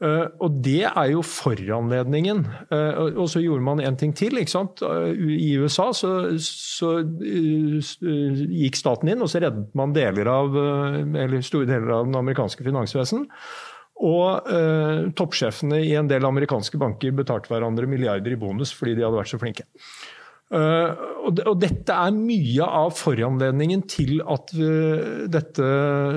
Uh, 0.00 0.30
og 0.40 0.54
det 0.64 0.86
er 0.88 1.10
jo 1.12 1.20
foranledningen. 1.26 2.46
Uh, 2.72 3.10
og 3.20 3.26
så 3.28 3.42
gjorde 3.44 3.66
man 3.66 3.82
en 3.84 3.98
ting 4.00 4.14
til. 4.16 4.38
ikke 4.40 4.52
sant? 4.54 4.80
Uh, 4.80 5.10
I 5.12 5.52
USA 5.60 5.90
så, 5.96 6.12
så 6.40 6.94
gikk 7.04 8.78
staten 8.80 9.12
inn, 9.12 9.20
og 9.20 9.28
så 9.28 9.42
reddet 9.44 9.74
man 9.76 9.92
deler 9.96 10.30
av, 10.32 10.56
eller 11.04 11.44
store 11.44 11.68
deler 11.68 11.92
av 11.98 12.08
den 12.08 12.16
amerikanske 12.20 12.64
finansvesen. 12.64 13.26
Og 14.00 14.48
toppsjefene 15.12 15.82
i 15.84 15.90
en 15.98 16.06
del 16.08 16.24
amerikanske 16.24 16.78
banker 16.80 17.12
betalte 17.12 17.52
hverandre 17.52 17.84
milliarder 17.90 18.32
i 18.32 18.38
bonus 18.40 18.72
fordi 18.72 18.94
de 18.96 19.04
hadde 19.04 19.18
vært 19.18 19.32
så 19.34 19.40
flinke. 19.42 19.66
Uh, 20.50 20.98
og, 21.30 21.36
dette 21.62 21.94
er 21.94 22.14
mye 22.16 22.66
av 22.66 22.90
foranledningen 22.98 23.84
til 23.86 24.16
at 24.26 24.50
dette 25.30 25.68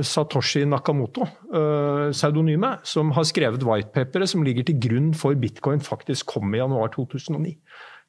Satoshi 0.10 0.64
Nakamoto, 0.66 1.28
uh, 1.54 2.10
pseudonymet, 2.10 2.82
som 2.90 3.14
har 3.14 3.28
skrevet 3.30 3.62
whitepaperet 3.68 4.32
som 4.32 4.42
ligger 4.46 4.66
til 4.66 4.80
grunn 4.82 5.12
for 5.18 5.38
bitcoin, 5.38 5.84
faktisk 5.86 6.34
kom 6.34 6.56
i 6.56 6.64
januar 6.64 6.90
2009. 6.96 7.54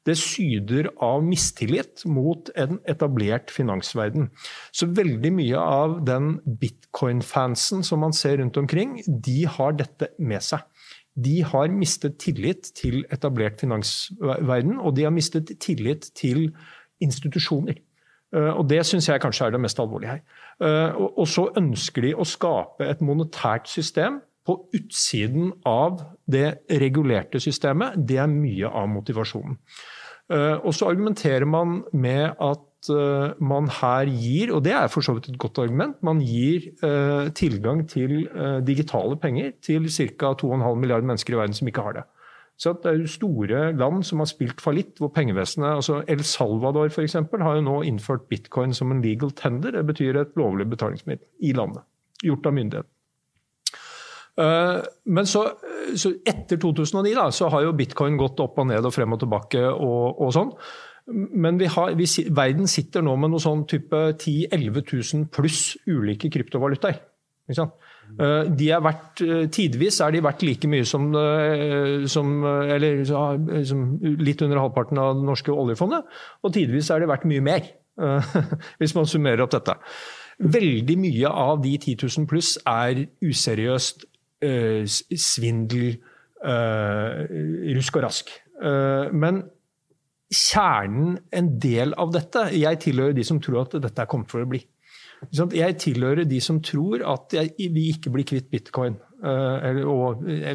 Det 0.05 0.13
syder 0.19 0.91
av 1.01 1.23
mistillit 1.25 2.03
mot 2.05 2.49
en 2.61 2.77
etablert 2.89 3.49
finansverden. 3.53 4.29
Så 4.69 4.87
veldig 4.93 5.31
mye 5.33 5.61
av 5.61 5.97
den 6.05 6.35
bitcoin-fansen 6.45 7.81
som 7.85 8.03
man 8.05 8.13
ser 8.13 8.37
rundt 8.41 8.59
omkring, 8.61 8.99
de 9.05 9.45
har 9.49 9.73
dette 9.79 10.11
med 10.21 10.45
seg 10.45 10.61
de 11.15 11.41
har 11.43 11.71
mistet 11.71 12.17
tillit 12.19 12.71
til 12.75 13.05
etablert 13.13 13.59
finansverden, 13.59 14.79
og 14.79 14.95
de 14.97 15.05
har 15.07 15.13
mistet 15.15 15.53
tillit 15.63 16.09
til 16.15 16.49
institusjoner. 17.01 17.79
Eh, 18.35 18.51
og 18.51 18.69
Det 18.69 18.85
syns 18.85 19.09
jeg 19.09 19.21
kanskje 19.21 19.47
er 19.47 19.55
det 19.55 19.61
mest 19.61 19.79
alvorlige 19.79 20.11
her. 20.17 20.21
Eh, 20.61 20.95
og 20.95 21.27
så 21.27 21.49
ønsker 21.57 22.01
de 22.01 22.15
å 22.15 22.27
skape 22.27 22.87
et 22.89 23.01
monetært 23.01 23.69
system 23.71 24.21
på 24.45 24.57
utsiden 24.77 25.53
av 25.65 26.03
det 26.27 26.59
regulerte 26.69 27.39
systemet. 27.39 27.95
Det 28.07 28.17
er 28.21 28.27
mye 28.27 28.69
av 28.69 28.89
motivasjonen. 28.91 29.57
Eh, 30.31 30.57
og 30.57 30.73
så 30.73 30.89
argumenterer 30.89 31.45
man 31.45 31.83
med 31.93 32.35
at 32.41 32.65
Eh, 32.89 33.33
man 33.39 33.69
her 33.81 34.09
gir, 34.09 34.53
og 34.55 34.63
det 34.65 34.73
er 34.75 34.89
for 34.91 35.05
så 35.05 35.15
vidt 35.15 35.29
et 35.31 35.39
godt 35.41 35.59
argument, 35.63 35.97
man 36.05 36.21
gir 36.23 36.69
uh, 36.83 37.29
tilgang 37.35 37.83
til 37.89 38.27
uh, 38.35 38.59
digitale 38.65 39.17
penger 39.17 39.53
til 39.63 39.89
ca. 39.89 40.33
2,5 40.33 40.75
milliarder 40.79 41.07
mennesker 41.07 41.33
i 41.33 41.39
verden 41.39 41.57
som 41.57 41.67
ikke 41.67 41.85
har 41.85 41.97
det. 41.99 42.03
Så 42.57 42.71
det 42.79 42.91
er 42.91 43.01
jo 43.01 43.11
store 43.11 43.61
land 43.75 44.03
som 44.07 44.21
har 44.23 44.29
spilt 44.31 44.61
fallitt, 44.63 44.95
hvor 44.99 45.11
pengevesenet 45.11 45.73
altså 45.75 46.03
El 46.07 46.23
Salvador 46.23 46.89
for 46.89 47.03
eksempel, 47.03 47.43
har 47.43 47.57
jo 47.57 47.65
nå 47.67 47.81
innført 47.83 48.29
bitcoin 48.31 48.73
som 48.73 48.91
en 48.91 49.01
legal 49.03 49.33
tender. 49.35 49.75
Det 49.75 49.85
betyr 49.85 50.21
et 50.21 50.37
lovlig 50.39 50.69
betalingsmiddel 50.71 51.25
i 51.43 51.51
landet. 51.51 51.83
Gjort 52.23 52.47
av 52.47 52.55
myndighet. 52.55 52.87
Men 55.05 55.27
så, 55.27 55.43
så, 55.95 56.13
etter 56.27 56.59
2009 56.59 57.13
da, 57.15 57.27
så 57.31 57.47
har 57.51 57.63
jo 57.63 57.75
bitcoin 57.75 58.17
gått 58.19 58.39
opp 58.43 58.59
og 58.59 58.67
ned 58.71 58.87
og 58.87 58.95
frem 58.95 59.15
og 59.15 59.19
tilbake 59.19 59.61
og, 59.67 60.23
og 60.23 60.33
sånn. 60.35 60.55
Men 61.07 61.59
har, 61.69 61.93
vi, 61.99 62.07
verden 62.33 62.67
sitter 62.67 63.03
nå 63.05 63.13
med 63.21 63.33
noe 63.33 63.43
sånn 63.43 63.67
type 63.69 63.99
10 64.17 64.49
000-11 64.55 64.87
000 65.13 65.27
pluss 65.33 65.75
ulike 65.85 66.31
kryptovalutaer. 66.33 67.03
Eh, 68.15 68.47
de 68.57 68.69
er 68.71 68.81
verdt, 68.81 69.21
eh, 69.21 69.45
tidvis 69.51 69.99
er 70.01 70.13
de 70.13 70.21
verdt 70.23 70.43
like 70.45 70.69
mye 70.69 70.85
som, 70.87 71.09
eh, 71.15 72.05
som, 72.09 72.43
eller, 72.45 73.03
som 73.05 73.85
litt 74.01 74.41
under 74.41 74.61
halvparten 74.61 74.97
av 75.01 75.15
det 75.17 75.25
norske 75.27 75.51
oljefondet, 75.51 76.05
og 76.43 76.53
tidvis 76.53 76.89
er 76.89 77.01
de 77.01 77.09
verdt 77.09 77.25
mye 77.29 77.43
mer, 77.43 77.71
hvis 78.79 78.95
man 78.95 79.07
summerer 79.07 79.45
opp 79.45 79.53
dette. 79.53 79.77
Veldig 80.39 80.97
mye 80.99 81.29
av 81.31 81.61
de 81.63 81.77
10 81.77 81.95
000 82.03 82.27
pluss 82.27 82.57
er 82.67 83.05
useriøst, 83.23 84.03
svindel, 85.15 85.95
rusk 87.77 87.95
og 87.95 88.03
rask. 88.03 88.33
Men 89.15 89.45
kjernen 90.35 91.17
en 91.35 91.51
del 91.61 91.95
av 92.01 92.13
dette. 92.15 92.49
Jeg 92.55 92.81
tilhører 92.83 93.15
de 93.15 93.25
som 93.27 93.41
tror 93.43 93.63
at 93.65 93.77
dette 93.83 94.03
er 94.03 94.09
kommet 94.11 94.31
for 94.31 94.43
å 94.43 94.49
bli. 94.49 94.61
Jeg 95.55 95.77
tilhører 95.81 96.27
de 96.27 96.39
som 96.43 96.59
tror 96.63 97.03
at 97.07 97.33
vi 97.57 97.89
ikke 97.93 98.11
blir 98.13 98.27
kvitt 98.27 98.49
bitcoin. 98.51 98.97
Eh, 99.25 99.79
og 99.89 100.25
eh, 100.29 100.51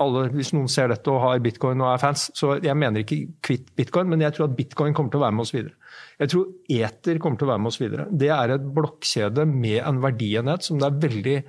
alle, 0.00 0.22
hvis 0.32 0.52
noen 0.54 0.70
ser 0.72 0.88
dette 0.92 1.10
og 1.12 1.20
har 1.24 1.42
bitcoin 1.44 1.82
og 1.82 1.90
er 1.90 2.00
fans, 2.00 2.28
så 2.38 2.54
jeg 2.64 2.78
mener 2.78 3.02
ikke 3.02 3.18
kvitt 3.44 3.72
bitcoin, 3.76 4.08
men 4.12 4.22
jeg 4.24 4.36
tror 4.36 4.46
at 4.48 4.56
bitcoin 4.56 4.94
kommer 4.96 5.12
til 5.12 5.20
å 5.20 5.26
være 5.26 5.36
med 5.36 5.44
oss 5.44 5.52
videre. 5.52 5.74
Jeg 6.22 6.32
tror 6.32 6.78
Eter 6.78 7.20
kommer 7.20 7.40
til 7.40 7.48
å 7.48 7.52
være 7.52 7.64
med 7.64 7.72
oss 7.72 7.80
videre. 7.82 8.06
Det 8.24 8.30
er 8.32 8.54
et 8.54 8.70
blokkjede 8.78 9.44
med 9.50 9.82
en 9.82 10.00
verdienhet 10.04 10.64
som 10.64 10.80
det 10.80 10.88
er 10.88 11.02
veldig 11.08 11.40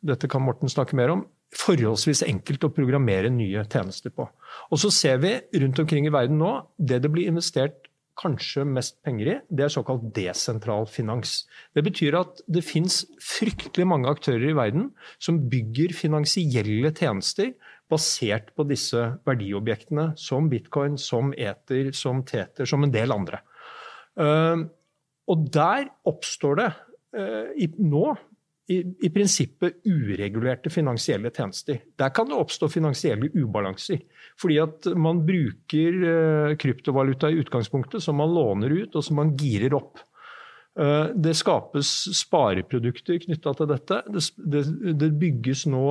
Dette 0.00 0.30
kan 0.32 0.40
Morten 0.40 0.70
snakke 0.72 0.96
mer 0.96 1.10
om 1.12 1.26
forholdsvis 1.56 2.22
enkelt 2.26 2.64
å 2.66 2.72
programmere 2.74 3.30
nye 3.32 3.64
tjenester 3.66 4.12
på. 4.14 4.26
Og 4.70 4.82
så 4.82 4.90
ser 4.94 5.22
vi 5.22 5.34
rundt 5.62 5.80
omkring 5.82 6.06
i 6.06 6.14
verden 6.14 6.38
nå 6.38 6.52
det 6.78 7.00
det 7.02 7.10
blir 7.12 7.30
investert 7.30 7.90
kanskje 8.20 8.66
mest 8.68 8.98
penger 9.06 9.30
i, 9.32 9.34
det 9.48 9.64
er 9.64 9.72
såkalt 9.72 10.10
desentral 10.16 10.86
finans. 10.90 11.44
Det 11.74 11.84
betyr 11.86 12.18
at 12.18 12.42
det 12.52 12.62
fins 12.66 13.02
fryktelig 13.24 13.86
mange 13.88 14.10
aktører 14.12 14.50
i 14.50 14.56
verden 14.56 14.90
som 15.22 15.40
bygger 15.50 15.94
finansielle 15.96 16.92
tjenester 16.96 17.54
basert 17.90 18.52
på 18.54 18.66
disse 18.68 19.06
verdiobjektene, 19.26 20.12
som 20.20 20.50
bitcoin, 20.52 20.98
som 21.00 21.32
eter, 21.34 21.90
som 21.96 22.22
teter, 22.26 22.68
som 22.68 22.84
en 22.86 22.92
del 22.94 23.14
andre. 23.14 23.40
Eh, 24.20 24.66
og 25.30 25.46
der 25.54 25.88
oppstår 26.08 26.60
det 26.60 26.68
eh, 27.16 27.78
nå 27.78 28.04
i, 28.70 28.78
i, 29.02 29.10
prinsippet 29.10 29.80
uregulerte 29.88 30.70
finansielle 30.70 31.32
tjenester. 31.34 31.80
Der 31.98 32.12
kan 32.14 32.28
det 32.30 32.38
oppstå 32.38 32.68
finansielle 32.70 33.30
ubalanser. 33.34 33.98
Fordi 34.38 34.60
at 34.62 34.86
man 34.94 35.24
bruker 35.26 35.98
uh, 36.04 36.54
kryptovaluta 36.60 37.30
i 37.30 37.40
utgangspunktet 37.42 38.04
som 38.04 38.20
man 38.20 38.30
låner 38.34 38.70
ut, 38.70 38.94
og 38.94 39.04
som 39.04 39.18
man 39.18 39.34
girer 39.38 39.74
opp. 39.74 39.98
Uh, 40.78 41.10
det 41.18 41.34
skapes 41.40 41.90
spareprodukter 42.20 43.18
knytta 43.26 43.56
til 43.58 43.70
dette. 43.72 44.02
Det, 44.06 44.24
det, 44.54 44.64
det 45.02 45.12
bygges 45.18 45.66
nå 45.70 45.84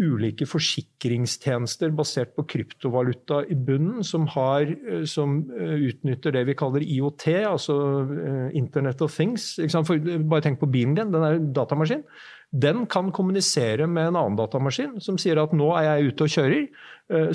ulike 0.00 0.46
forsikringstjenester 0.48 1.92
basert 1.94 2.32
på 2.36 2.46
kryptovaluta 2.48 3.42
i 3.44 3.56
bunnen, 3.56 4.00
som, 4.06 4.24
har, 4.32 4.64
eh, 4.64 5.04
som 5.08 5.42
eh, 5.52 5.88
utnytter 5.90 6.32
det 6.32 6.46
vi 6.48 6.56
kaller 6.58 6.84
IOT, 6.84 7.26
altså 7.50 7.76
eh, 8.08 8.46
Internet 8.58 9.04
of 9.04 9.12
Things. 9.14 9.54
Bare 9.60 10.44
tenk 10.44 10.62
på 10.62 10.70
bilen 10.72 10.96
din, 10.96 11.12
den 11.12 11.26
er 11.26 11.36
en 11.36 11.52
datamaskin. 11.52 12.06
Den 12.52 12.84
kan 12.84 13.08
kommunisere 13.16 13.86
med 13.88 14.10
en 14.10 14.16
annen 14.20 14.36
datamaskin 14.36 14.98
som 15.00 15.16
sier 15.20 15.38
at 15.40 15.54
nå 15.56 15.70
er 15.78 15.86
jeg 15.86 16.10
ute 16.10 16.26
og 16.26 16.34
kjører. 16.34 16.66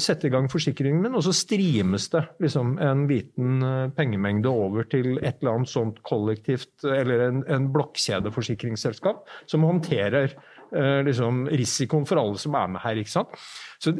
Sette 0.01 0.29
i 0.29 0.31
gang 0.33 0.45
forsikringen 0.49 1.01
min, 1.01 1.15
og 1.17 1.23
så 1.25 1.33
streames 1.33 2.05
det 2.13 2.21
liksom 2.41 2.75
en 2.81 3.03
liten 3.09 3.65
pengemengde 3.97 4.49
over 4.49 4.85
til 4.89 5.17
et 5.17 5.41
eller 5.41 5.57
annet 5.57 5.71
sånt 5.73 5.97
kollektivt, 6.05 6.69
eller 6.85 7.25
en, 7.27 7.41
en 7.49 7.65
blokkjedeforsikringsselskap 7.73 9.25
som 9.49 9.65
håndterer 9.65 10.37
liksom, 10.71 11.45
risikoen 11.51 12.07
for 12.07 12.21
alle 12.21 12.39
som 12.41 12.55
er 12.59 12.71
med 12.73 12.83
her. 12.83 13.01
ikke 13.01 13.13
sant? 13.13 13.35
Så 13.79 13.93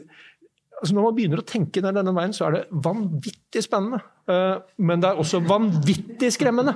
altså 0.78 0.94
Når 0.94 1.06
man 1.08 1.18
begynner 1.18 1.42
å 1.42 1.48
tenke 1.48 1.82
ned 1.82 1.98
denne 1.98 2.14
veien, 2.14 2.34
så 2.36 2.48
er 2.48 2.58
det 2.58 2.82
vanvittig 2.86 3.64
spennende. 3.66 4.02
Eh, 4.30 4.58
men 4.78 5.02
det 5.02 5.10
er 5.10 5.22
også 5.22 5.42
vanvittig 5.48 6.30
skremmende. 6.36 6.76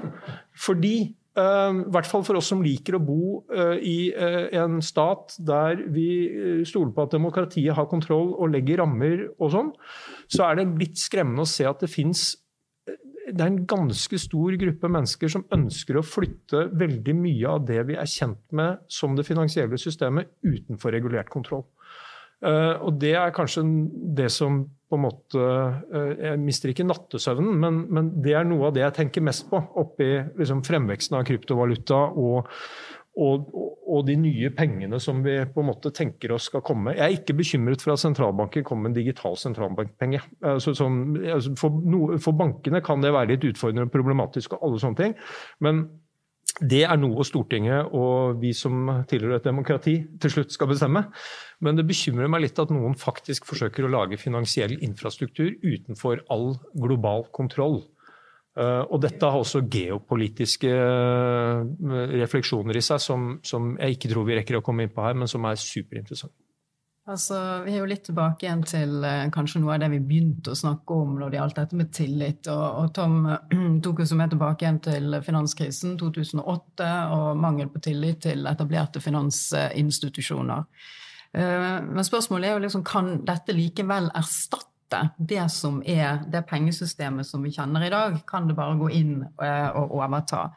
Fordi, 0.57 0.95
eh, 1.37 1.69
i 1.69 1.91
hvert 1.93 2.09
fall 2.09 2.23
for 2.25 2.39
oss 2.39 2.49
som 2.49 2.63
liker 2.65 2.97
å 2.97 3.05
bo 3.05 3.43
i 3.81 4.11
en 4.57 4.81
stat 4.81 5.35
der 5.39 5.83
vi 5.93 6.63
stoler 6.65 6.93
på 6.95 7.05
at 7.05 7.13
demokratiet 7.13 7.75
har 7.77 7.89
kontroll 7.91 8.33
og 8.33 8.51
legger 8.51 8.81
rammer 8.81 9.27
og 9.37 9.51
sånn, 9.53 9.73
så 10.27 10.49
er 10.49 10.55
det 10.61 10.79
litt 10.79 10.97
skremmende 10.97 11.45
å 11.45 11.49
se 11.49 11.67
at 11.69 11.79
det 11.79 11.91
fins 11.91 12.40
det 13.31 13.43
er 13.43 13.51
en 13.51 13.63
ganske 13.69 14.19
stor 14.21 14.55
gruppe 14.59 14.89
mennesker 14.91 15.31
som 15.31 15.45
ønsker 15.55 15.97
å 15.99 16.05
flytte 16.05 16.67
veldig 16.77 17.15
mye 17.17 17.55
av 17.55 17.65
det 17.67 17.81
vi 17.89 17.97
er 17.99 18.09
kjent 18.09 18.43
med 18.57 18.83
som 18.91 19.15
det 19.17 19.27
finansielle 19.27 19.79
systemet, 19.81 20.31
utenfor 20.43 20.93
regulert 20.95 21.31
kontroll. 21.31 21.65
Uh, 22.41 22.73
og 22.87 22.95
det 22.97 23.13
er 23.13 23.33
kanskje 23.35 23.61
det 24.17 24.31
som 24.33 24.63
på 24.89 24.97
en 24.97 25.03
måte 25.03 25.37
uh, 25.37 26.07
Jeg 26.17 26.39
mister 26.41 26.71
ikke 26.71 26.87
nattesøvnen, 26.89 27.59
men, 27.61 27.83
men, 27.93 28.07
det 28.25 28.33
er 28.33 28.47
noe 28.49 28.71
av 28.71 28.73
det 28.73 28.81
jeg 28.81 28.95
tenker 28.95 29.25
mest 29.27 29.45
på 29.51 29.59
oppi 29.77 30.07
liksom, 30.39 30.63
fremveksten 30.65 31.19
av 31.19 31.27
kryptovaluta 31.27 31.99
og, 32.17 32.49
og, 33.19 33.49
og, 33.83 34.05
de 34.07 34.15
nye 34.15 34.51
pengene 34.55 34.99
som 35.03 35.19
vi 35.25 35.33
på 35.51 35.63
en 35.63 35.67
måte 35.67 35.91
tenker 35.95 36.31
oss 36.31 36.47
skal 36.47 36.63
komme. 36.63 36.93
Jeg 36.95 37.03
er 37.03 37.17
ikke 37.17 37.35
bekymret 37.41 37.83
for 37.83 37.93
at 37.93 38.03
sentralbanken 38.03 38.63
kommer 38.67 38.87
med 38.87 38.93
en 38.93 39.01
digital 39.01 39.35
sentralbankpenge. 39.39 40.21
Altså, 40.53 40.73
som, 40.77 41.01
altså, 41.19 41.51
for, 41.59 41.81
no, 41.83 42.05
for 42.23 42.37
bankene 42.39 42.79
kan 42.85 43.03
det 43.03 43.11
være 43.11 43.33
litt 43.33 43.49
utfordrende 43.51 43.89
og 43.89 43.91
problematisk, 43.93 44.55
og 44.55 44.69
alle 44.69 44.79
sånne 44.85 45.01
ting. 45.03 45.19
men 45.59 45.83
det 46.61 46.83
er 46.85 46.97
noe 46.99 47.23
Stortinget 47.25 47.93
og 47.97 48.41
vi 48.41 48.51
som 48.53 48.89
tilhører 49.09 49.39
et 49.39 49.47
demokrati, 49.47 49.95
til 50.21 50.33
slutt 50.33 50.53
skal 50.53 50.69
bestemme. 50.69 51.05
Men 51.63 51.77
det 51.77 51.87
bekymrer 51.89 52.29
meg 52.29 52.43
litt 52.43 52.59
at 52.61 52.73
noen 52.73 52.93
faktisk 52.97 53.47
forsøker 53.49 53.87
å 53.87 53.91
lage 53.93 54.19
finansiell 54.21 54.75
infrastruktur 54.83 55.55
utenfor 55.63 56.21
all 56.33 56.53
global 56.75 57.25
kontroll. 57.33 57.81
Eh, 58.59 58.83
og 58.91 58.99
dette 58.99 59.23
har 59.23 59.39
også 59.39 59.63
geopolitiske 59.71 60.71
eh, 60.75 61.99
refleksjoner 62.19 62.75
i 62.75 62.83
seg 62.83 62.99
som, 62.99 63.33
som 63.47 63.75
jeg 63.79 63.95
ikke 63.95 64.11
tror 64.11 64.25
vi 64.27 64.39
rekker 64.41 64.57
å 64.59 64.63
komme 64.65 64.83
inn 64.83 64.91
på 64.91 65.05
her, 65.05 65.15
men 65.15 65.29
som 65.31 65.45
er 65.47 65.59
superinteressante. 65.59 66.35
Altså, 67.11 67.35
Vi 67.65 67.73
er 67.73 67.79
jo 67.79 67.87
litt 67.89 68.03
tilbake 68.05 68.45
igjen 68.45 68.65
til 68.67 69.05
eh, 69.07 69.29
kanskje 69.33 69.61
noe 69.63 69.77
av 69.77 69.85
det 69.85 69.89
vi 69.93 70.01
begynte 70.03 70.51
å 70.51 70.59
snakke 70.59 70.97
om 70.99 71.15
når 71.21 71.31
det 71.31 71.39
gjaldt 71.39 71.61
dette 71.61 71.79
med 71.79 71.93
tillit. 71.95 72.49
Og, 72.51 72.65
og 72.81 72.91
Tom 72.97 73.15
tok 73.85 74.03
oss 74.03 74.13
med 74.19 74.35
tilbake 74.35 74.67
igjen 74.67 74.81
til 74.83 75.15
finanskrisen 75.23 75.95
2008 76.01 76.89
og 77.15 77.29
mangel 77.39 77.71
på 77.71 77.81
tillit 77.87 78.19
til 78.27 78.51
etablerte 78.51 79.03
finansinstitusjoner. 79.03 80.67
Men 81.31 82.03
spørsmålet 82.03 82.49
er 82.49 82.57
jo 82.57 82.63
liksom, 82.65 82.81
kan 82.83 83.13
dette 83.23 83.53
likevel 83.55 84.09
erstatte 84.19 84.70
det 85.17 85.45
som 85.53 85.81
er 85.85 86.23
det 86.31 86.43
pengesystemet 86.49 87.27
som 87.27 87.43
vi 87.43 87.53
kjenner 87.55 87.85
i 87.85 87.91
dag? 87.93 88.17
Kan 88.27 88.49
det 88.49 88.57
bare 88.57 88.77
gå 88.79 88.89
inn 88.97 89.21
eh, 89.23 89.69
og 89.77 89.95
overta? 89.99 90.49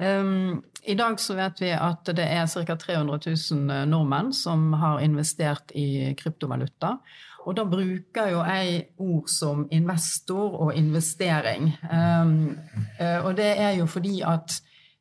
Um, 0.00 0.62
I 0.82 0.96
dag 0.96 1.18
så 1.20 1.36
vet 1.36 1.60
vi 1.60 1.72
at 1.76 2.08
det 2.16 2.24
er 2.24 2.46
ca. 2.48 2.76
300 2.76 3.20
000 3.26 3.90
nordmenn 3.90 4.32
som 4.32 4.72
har 4.80 5.02
investert 5.04 5.74
i 5.76 6.14
kryptovaluta. 6.16 6.96
Og 7.44 7.56
da 7.56 7.64
bruker 7.64 8.32
jo 8.32 8.40
jeg 8.44 8.80
ord 9.00 9.28
som 9.32 9.66
investor 9.72 10.56
og 10.60 10.74
investering. 10.76 11.72
Um, 11.88 12.58
og 13.24 13.36
det 13.36 13.54
er 13.56 13.78
jo 13.80 13.86
fordi 13.88 14.20
at 14.20 14.60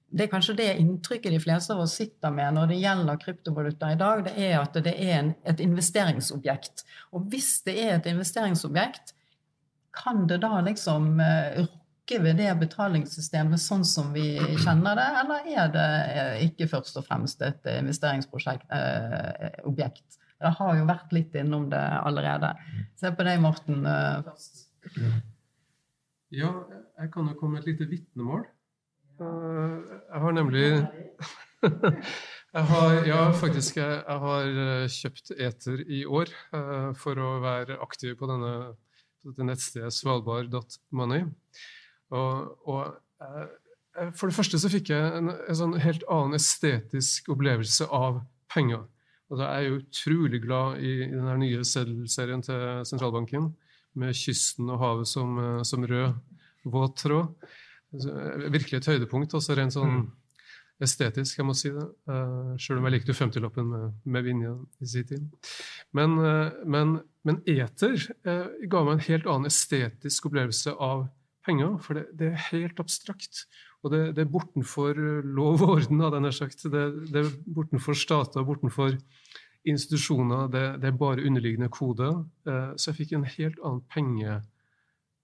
det 0.09 0.25
er 0.25 0.31
kanskje 0.31 0.55
det 0.57 0.69
inntrykket 0.81 1.33
de 1.35 1.41
fleste 1.41 1.75
av 1.75 1.83
oss 1.83 1.97
sitter 1.99 2.33
med 2.33 2.55
når 2.57 2.71
det 2.71 2.79
gjelder 2.81 3.19
kryptovaluta 3.21 3.91
i 3.93 3.99
dag, 3.99 4.23
det 4.25 4.33
er 4.37 4.55
at 4.59 4.77
det 4.85 4.95
er 4.95 5.15
en, 5.19 5.33
et 5.47 5.61
investeringsobjekt. 5.63 6.85
Og 7.13 7.27
hvis 7.29 7.59
det 7.67 7.75
er 7.83 7.97
et 7.97 8.09
investeringsobjekt, 8.09 9.13
kan 9.99 10.25
det 10.29 10.39
da 10.43 10.61
liksom 10.65 11.15
uh, 11.19 11.61
rokke 12.09 12.23
ved 12.23 12.39
det 12.41 12.49
betalingssystemet 12.57 13.61
sånn 13.61 13.85
som 13.85 14.13
vi 14.13 14.37
kjenner 14.63 14.97
det, 14.97 15.07
eller 15.21 15.49
er 15.53 15.73
det 15.73 15.89
eh, 16.09 16.45
ikke 16.47 16.69
først 16.71 16.97
og 16.97 17.05
fremst 17.05 17.41
et 17.45 17.69
investeringsobjekt? 17.77 18.65
eh. 18.73 19.91
Det 20.39 20.53
har 20.55 20.77
jo 20.77 20.85
vært 20.87 21.11
litt 21.11 21.35
innom 21.35 21.67
det 21.69 21.81
allerede. 21.99 22.53
Se 22.97 23.11
på 23.11 23.25
deg, 23.27 23.41
Morten, 23.43 23.85
eh, 23.85 24.21
først. 24.25 24.65
Ja, 26.31 26.53
jeg 27.01 27.11
kan 27.11 27.27
jo 27.27 27.35
komme 27.35 27.57
med 27.57 27.67
et 27.67 27.73
lite 27.73 27.89
vitnemål. 27.89 28.45
Eh, 29.19 29.77
jeg 30.09 30.23
har 30.25 30.35
nemlig 30.35 30.65
jeg 32.55 32.67
har, 32.71 32.99
Ja, 33.07 33.23
faktisk. 33.35 33.77
Jeg, 33.77 34.19
har 34.25 34.88
kjøpt 34.89 35.33
Eter 35.38 35.83
i 35.85 36.05
år 36.05 36.31
uh, 36.55 36.91
for 36.97 37.19
å 37.19 37.39
være 37.43 37.79
aktiv 37.83 38.15
på 38.19 38.29
denne, 38.31 38.53
dette 39.25 39.47
nettstedet 39.47 39.93
svalbard.money. 39.93 41.27
Og, 42.15 42.55
og 42.69 42.85
eh, 43.21 43.49
eh, 43.99 44.11
for 44.17 44.29
det 44.29 44.38
første 44.38 44.59
så 44.61 44.71
fikk 44.71 44.91
jeg 44.93 45.17
en, 45.19 45.31
en 45.31 45.59
sånn 45.61 45.77
helt 45.83 46.05
annen 46.09 46.39
estetisk 46.39 47.29
opplevelse 47.34 47.89
av 47.93 48.21
penger. 48.53 48.86
Og 49.29 49.41
da 49.41 49.51
er 49.53 49.65
jeg 49.65 49.82
utrolig 49.84 50.41
glad 50.41 50.82
i, 50.82 50.93
i 51.05 51.13
den 51.13 51.43
nye 51.43 51.65
seddelserien 51.67 52.41
til 52.45 52.82
sentralbanken, 52.89 53.51
med 53.99 54.17
kysten 54.17 54.69
og 54.69 54.82
havet 54.82 55.10
som, 55.10 55.38
eh, 55.43 55.63
som 55.67 55.86
rød 55.86 56.17
våt 56.69 56.97
tråd. 57.03 57.49
Altså, 57.93 58.15
virkelig 58.54 58.80
et 58.80 58.89
høydepunkt, 58.91 59.34
også 59.34 59.56
rent 59.58 59.73
sånn 59.73 59.93
mm. 59.95 60.08
estetisk, 60.86 61.39
jeg 61.39 61.47
må 61.47 61.56
si 61.58 61.71
det. 61.73 61.86
Uh, 62.10 62.56
Sjøl 62.62 62.82
om 62.82 62.89
jeg 62.89 62.99
likte 62.99 63.15
50-lappen 63.17 63.71
med, 63.71 63.95
med 64.06 64.28
Vinje 64.28 64.56
i 64.80 64.89
sin 64.91 65.08
tid. 65.10 65.47
Men, 65.97 66.17
uh, 66.21 66.60
men, 66.69 66.99
men 67.25 67.41
eter 67.49 67.97
uh, 68.28 68.45
ga 68.69 68.84
meg 68.86 68.97
en 68.97 69.08
helt 69.08 69.32
annen 69.32 69.49
estetisk 69.49 70.30
opplevelse 70.30 70.75
av 70.78 71.08
penger, 71.47 71.80
for 71.82 71.97
det, 71.97 72.06
det 72.19 72.32
er 72.34 72.47
helt 72.52 72.80
abstrakt. 72.84 73.45
Og 73.84 73.93
det, 73.93 74.02
det 74.17 74.25
er 74.25 74.32
bortenfor 74.32 74.97
lov 75.23 75.63
og 75.63 75.75
orden, 75.78 76.02
hadde 76.04 76.19
jeg 76.19 76.25
nær 76.28 76.36
sagt. 76.36 76.65
Det, 76.67 76.86
det, 77.10 77.23
er 77.23 77.36
bortenfor 77.56 77.97
stater, 77.97 78.45
bortenfor 78.45 78.97
institusjoner. 79.67 80.47
Det, 80.52 80.63
det 80.84 80.89
er 80.89 80.99
bare 80.99 81.25
underliggende 81.25 81.71
kode. 81.71 82.10
Eh, 82.47 82.71
så 82.75 82.91
jeg 82.91 82.99
fikk 83.02 83.15
en 83.15 83.28
helt 83.38 83.60
annen 83.63 83.84
pengeopplevelse 83.93 84.56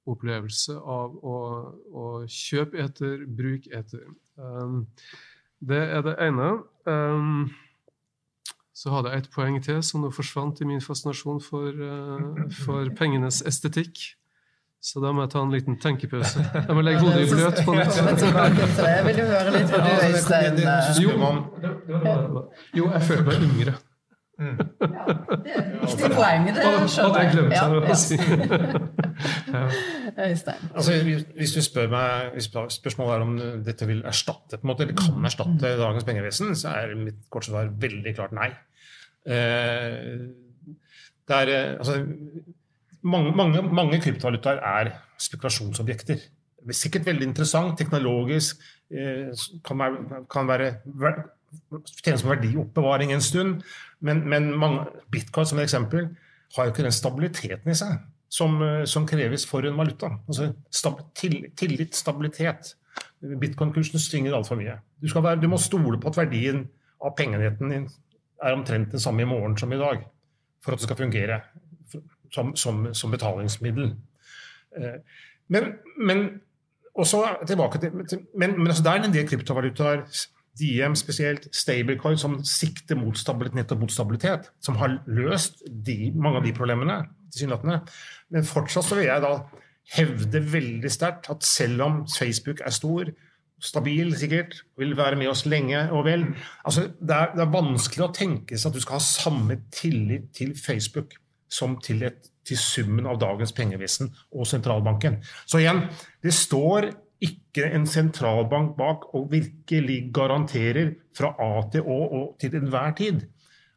av 0.08 1.16
å, 1.24 1.38
å 1.92 2.06
kjøpe 2.30 2.78
eter, 2.84 3.26
bruke 3.28 3.72
eter. 3.74 4.06
Um, 4.38 4.86
det 5.60 5.82
er 5.82 6.02
det 6.06 6.16
ene. 6.22 6.52
Um, 6.86 7.48
så 8.76 8.92
hadde 8.92 9.14
jeg 9.14 9.24
et 9.24 9.32
poeng 9.34 9.58
til 9.64 9.82
som 9.84 10.04
nå 10.04 10.12
forsvant 10.12 10.60
i 10.62 10.68
min 10.68 10.84
fascinasjon 10.84 11.42
for, 11.42 11.72
uh, 11.72 12.46
for 12.66 12.92
pengenes 12.98 13.42
estetikk. 13.48 14.16
Så 14.86 15.02
da 15.02 15.10
må 15.16 15.24
jeg 15.24 15.32
ta 15.34 15.42
en 15.42 15.50
liten 15.50 15.80
tenkepause. 15.82 16.44
Jeg 16.54 16.76
må 16.78 16.84
legge 16.86 17.02
hodet 17.02 17.24
i 17.24 17.30
bløt 17.32 17.62
på 17.66 17.74
nytt. 17.74 17.96
Jeg 17.98 19.06
vil 19.08 19.18
jo 19.18 19.26
høre 19.32 19.54
litt 19.56 19.72
fra 19.72 19.80
du, 19.82 19.90
Øystein. 20.12 20.60
Jo, 21.02 21.16
jo, 22.76 22.92
jeg 22.94 23.02
følte 23.08 23.26
meg 23.32 23.48
yngre. 23.48 23.74
Mm. 24.38 24.58
Ja, 24.82 25.06
det 25.46 25.56
er 25.56 25.68
viktig 25.82 26.12
poeng. 26.12 26.48
Det 26.54 26.70
skjønner 26.92 27.22
jeg. 27.24 27.32
Glemt 27.34 27.56
ja, 27.56 27.66
å 27.72 27.98
si. 27.98 28.18
Øystein. 30.28 30.70
Altså, 30.76 30.96
hvis 31.36 31.54
du 31.56 31.62
spør 31.64 31.90
meg, 31.92 32.32
hvis 32.34 32.50
spørsmålet 32.76 33.14
er 33.16 33.26
om 33.26 33.36
dette 33.66 33.88
vil 33.88 34.04
erstatte 34.06 34.60
på 34.60 34.68
en 34.68 34.72
måte, 34.72 34.84
eller 34.84 34.98
kan 35.00 35.26
erstatte 35.26 35.76
dagens 35.80 36.08
pengevesen, 36.08 36.56
så 36.56 36.74
er 36.82 36.96
mitt 37.00 37.22
korte 37.30 37.52
svar 37.52 37.70
veldig 37.82 38.16
klart 38.16 38.36
nei. 38.36 38.50
Eh, 39.26 40.26
det 41.28 41.38
er, 41.42 41.52
eh, 41.54 41.78
altså, 41.78 42.00
mange, 43.02 43.36
mange, 43.36 43.62
mange 43.62 44.02
kryptovalutaer 44.02 44.62
er 44.62 44.92
spekulasjonsobjekter. 45.22 46.16
Det 46.66 46.74
er 46.74 46.82
sikkert 46.82 47.06
veldig 47.06 47.28
interessant, 47.30 47.78
teknologisk, 47.78 48.62
eh, 48.92 49.32
kan 49.66 49.80
være, 49.80 50.26
kan 50.32 50.48
være 50.48 50.74
tjene 52.04 52.18
som 52.18 52.30
verdioppbevaring 52.30 53.14
en 53.14 53.22
stund, 53.22 53.62
men, 54.02 54.30
men 54.30 54.52
mange, 54.60 54.86
bitcoin 55.12 55.46
som 55.46 55.60
et 55.60 55.70
eksempel 55.70 56.10
har 56.56 56.66
jo 56.66 56.74
ikke 56.74 56.84
den 56.84 56.92
stabiliteten 56.92 57.72
i 57.72 57.78
seg 57.78 57.96
som, 58.36 58.58
eh, 58.62 58.86
som 58.90 59.08
kreves 59.08 59.46
for 59.50 59.66
en 59.68 59.78
valuta. 59.78 60.12
Altså 60.28 60.52
stab, 60.72 61.02
til, 61.16 61.46
tillit, 61.58 61.96
stabilitet. 61.96 62.76
Bitcoin-kursen 63.22 64.00
svinger 64.00 64.36
altfor 64.36 64.60
mye. 64.60 64.80
Du, 65.02 65.08
være, 65.20 65.40
du, 65.42 65.48
må 65.52 65.60
stole 65.62 66.00
på 66.02 66.12
at 66.12 66.20
verdien 66.26 66.66
av 67.04 67.16
pengenheten 67.18 67.72
din 67.72 67.88
er 68.44 68.56
omtrent 68.56 68.92
den 68.92 69.02
samme 69.02 69.24
i 69.24 69.30
morgen 69.30 69.56
som 69.58 69.72
i 69.74 69.80
dag 69.80 70.04
for 70.64 70.74
at 70.74 70.82
det 70.82 70.88
skal 70.88 71.00
fungere 71.00 71.40
som, 72.34 72.56
som, 72.56 72.88
som 72.94 73.14
betalingsmiddel. 73.14 73.94
Eh, 74.78 74.98
men, 75.48 75.76
men 75.98 76.26
også 76.96 77.24
tilbake 77.48 77.80
til, 77.80 77.92
men, 78.38 78.58
men 78.58 78.68
altså 78.68 78.84
der 78.84 79.00
er 79.00 79.08
en 79.08 79.14
del 79.14 79.28
kryptovalutaer, 79.30 80.06
DM 80.56 80.96
spesielt, 80.96 81.50
stablecoin, 81.56 82.18
som 82.18 82.38
sikter 82.48 82.96
mot 82.96 83.18
stabilitet, 83.20 83.58
nettopp 83.60 83.82
mot 83.84 83.92
stabilitet, 83.92 84.52
som 84.64 84.78
har 84.80 85.02
løst 85.08 85.66
de, 85.68 86.14
mange 86.16 86.40
av 86.40 86.46
de 86.48 86.54
problemene. 86.56 87.02
Tilsynelatende. 87.36 87.82
Men 88.34 88.48
fortsatt 88.48 88.88
så 88.88 88.98
vil 88.98 89.10
jeg 89.10 89.24
da 89.24 89.36
hevde 89.96 90.42
veldig 90.52 90.92
sterkt 90.92 91.30
at 91.30 91.46
selv 91.46 91.86
om 91.86 92.00
Facebook 92.10 92.64
er 92.66 92.74
stor, 92.74 93.12
stabil 93.62 94.12
sikkert, 94.18 94.58
vil 94.78 94.96
være 94.98 95.18
med 95.20 95.30
oss 95.32 95.46
lenge 95.48 95.86
og 95.96 96.04
vel 96.06 96.26
altså 96.68 96.90
det, 97.00 97.16
er, 97.16 97.32
det 97.38 97.46
er 97.46 97.54
vanskelig 97.54 98.04
å 98.08 98.14
tenke 98.14 98.58
seg 98.58 98.70
at 98.70 98.76
du 98.76 98.84
skal 98.84 98.98
ha 98.98 99.06
samme 99.06 99.60
tillit 99.74 100.28
til 100.36 100.52
Facebook 100.60 101.16
som 101.52 101.78
til, 101.84 102.04
et, 102.04 102.28
til 102.46 102.60
summen 102.60 103.08
av 103.08 103.20
dagens 103.22 103.54
pengevesen 103.56 104.12
og 104.36 104.48
sentralbanken. 104.50 105.22
Så 105.48 105.62
igjen, 105.62 105.86
det 106.26 106.34
står 106.36 106.90
ikke 107.24 107.70
en 107.72 107.86
sentralbank 107.88 108.76
bak 108.78 109.08
og 109.16 109.30
virkelig 109.32 110.10
garanterer 110.14 110.92
fra 111.16 111.32
A 111.40 111.64
til 111.72 111.86
Å 111.88 112.00
og 112.20 112.26
til 112.42 112.58
enhver 112.60 112.96
tid. 112.98 113.24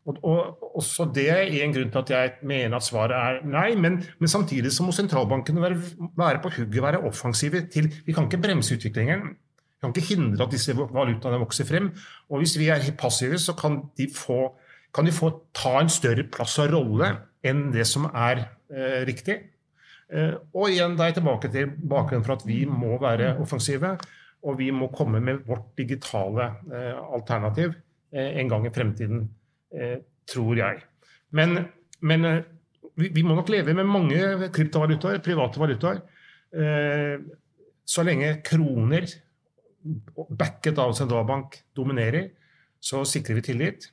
Og, 0.08 0.18
og, 0.24 0.76
også 0.80 1.10
Det 1.14 1.26
er 1.30 1.50
en 1.62 1.74
grunn 1.74 1.90
til 1.92 2.00
at 2.00 2.10
jeg 2.14 2.32
mener 2.48 2.78
at 2.78 2.86
svaret 2.86 3.16
er 3.16 3.42
nei. 3.44 3.74
Men, 3.76 4.00
men 4.18 4.30
samtidig 4.30 4.72
så 4.72 4.86
må 4.86 4.94
sentralbankene 4.96 5.62
være, 5.62 5.80
være, 6.16 6.40
på 6.42 6.52
hugget, 6.56 6.82
være 6.82 7.02
offensive. 7.04 7.66
til, 7.72 7.90
Vi 8.06 8.12
kan 8.16 8.28
ikke 8.28 8.40
bremse 8.42 8.78
utviklingen. 8.78 9.26
Vi 9.28 9.82
kan 9.82 9.92
ikke 9.94 10.14
hindre 10.14 10.46
at 10.46 10.54
disse 10.54 10.74
valutaene 10.76 11.42
vokser 11.42 11.68
frem. 11.68 11.92
Og 12.30 12.42
hvis 12.42 12.56
vi 12.58 12.70
er 12.72 12.88
passive, 12.98 13.38
så 13.38 13.52
kan 13.58 13.82
de 13.98 14.08
få, 14.14 14.54
kan 14.94 15.06
de 15.06 15.12
få 15.12 15.30
ta 15.54 15.76
en 15.80 15.92
større 15.92 16.24
plass 16.32 16.58
og 16.58 16.72
rolle 16.72 17.12
enn 17.44 17.68
det 17.74 17.86
som 17.86 18.08
er 18.08 18.48
eh, 18.72 19.04
riktig. 19.06 19.38
Eh, 20.08 20.34
og 20.56 20.72
igjen 20.72 20.96
da 20.96 21.04
er 21.04 21.12
jeg 21.12 21.18
tilbake 21.20 21.50
til 21.52 21.68
bakgrunnen 21.68 22.24
for 22.24 22.38
at 22.38 22.46
vi 22.48 22.62
må 22.64 22.96
være 23.02 23.34
offensive. 23.42 23.96
Og 24.46 24.58
vi 24.60 24.70
må 24.70 24.88
komme 24.94 25.20
med 25.20 25.42
vårt 25.46 25.74
digitale 25.78 26.52
eh, 26.72 26.94
alternativ 27.14 27.74
eh, 28.14 28.38
en 28.40 28.50
gang 28.50 28.66
i 28.66 28.72
fremtiden, 28.74 29.26
tror 30.28 30.58
jeg. 30.58 30.82
Men, 31.36 31.64
men 32.00 32.24
eh, 32.24 32.40
vi, 32.98 33.10
vi, 33.14 33.24
må 33.24 33.36
nok 33.36 33.50
leve 33.52 33.74
med 33.76 33.88
mange 33.88 34.50
kryptovalutaer, 34.54 35.20
private 35.24 35.60
valutaer, 35.60 36.02
eh, 36.56 37.16
så 37.88 38.04
lenge 38.04 38.38
kroner 38.44 39.06
backet 40.28 40.78
av 40.82 40.92
sentralbank 40.96 41.60
dominerer, 41.76 42.32
så 42.80 43.04
sikrer 43.08 43.38
vi 43.38 43.46
tillit. 43.46 43.88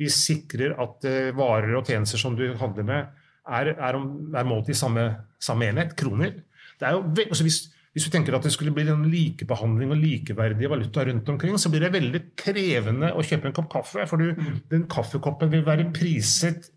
Vi 0.00 0.08
sikrer 0.12 0.74
at 0.82 1.04
varer 1.36 1.76
og 1.78 1.88
tjenester 1.88 2.20
som 2.20 2.34
du 2.36 2.44
handler 2.58 2.86
med, 2.86 3.22
er, 3.48 3.70
er, 3.72 3.96
er 3.96 4.46
målt 4.46 4.68
i 4.70 4.76
samme, 4.76 5.06
samme, 5.42 5.70
enhet, 5.70 5.94
kroner. 5.98 6.34
Det 6.78 6.88
er 6.88 6.98
Jo, 6.98 7.04
altså 7.24 7.46
hvis, 7.46 7.60
hvis, 7.92 8.06
vi 8.06 8.12
tenker 8.14 8.36
at 8.36 8.46
det 8.46 8.54
skulle 8.54 8.72
bli 8.72 8.86
en 8.88 9.04
likebehandling 9.12 9.90
og 9.92 10.00
likeverdige 10.00 10.70
valuta 10.72 11.04
rundt 11.04 11.28
omkring, 11.28 11.58
så 11.60 11.68
blir 11.72 11.84
det 11.84 11.92
veldig 11.92 12.22
krevende 12.40 13.10
å 13.12 13.24
kjøpe 13.26 13.50
en 13.50 13.56
kopp 13.58 13.68
kaffe. 13.74 14.06
For 14.08 14.20
du, 14.20 14.32
den 14.72 14.86
kaffekoppen 14.90 15.52
vil 15.52 15.66
være 15.66 15.90
priset 15.92 16.70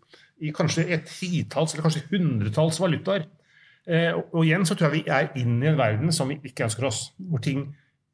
i 0.44 0.52
kanskje 0.52 0.84
et 0.92 1.08
titalls 1.08 1.72
eller 1.72 1.86
kanskje 1.86 2.04
hundretalls 2.10 2.80
valutaer. 2.82 3.24
Eh, 3.86 4.12
og 4.12 4.42
igjen 4.42 4.66
så 4.68 4.76
tror 4.76 4.92
jeg 4.92 5.06
vi 5.06 5.14
er 5.16 5.30
inn 5.40 5.56
i 5.62 5.70
en 5.70 5.78
verden 5.78 6.12
som 6.12 6.28
vi 6.28 6.36
ikke 6.44 6.66
ønsker 6.66 6.88
oss. 6.88 7.06
Hvor 7.16 7.40
ting 7.44 7.68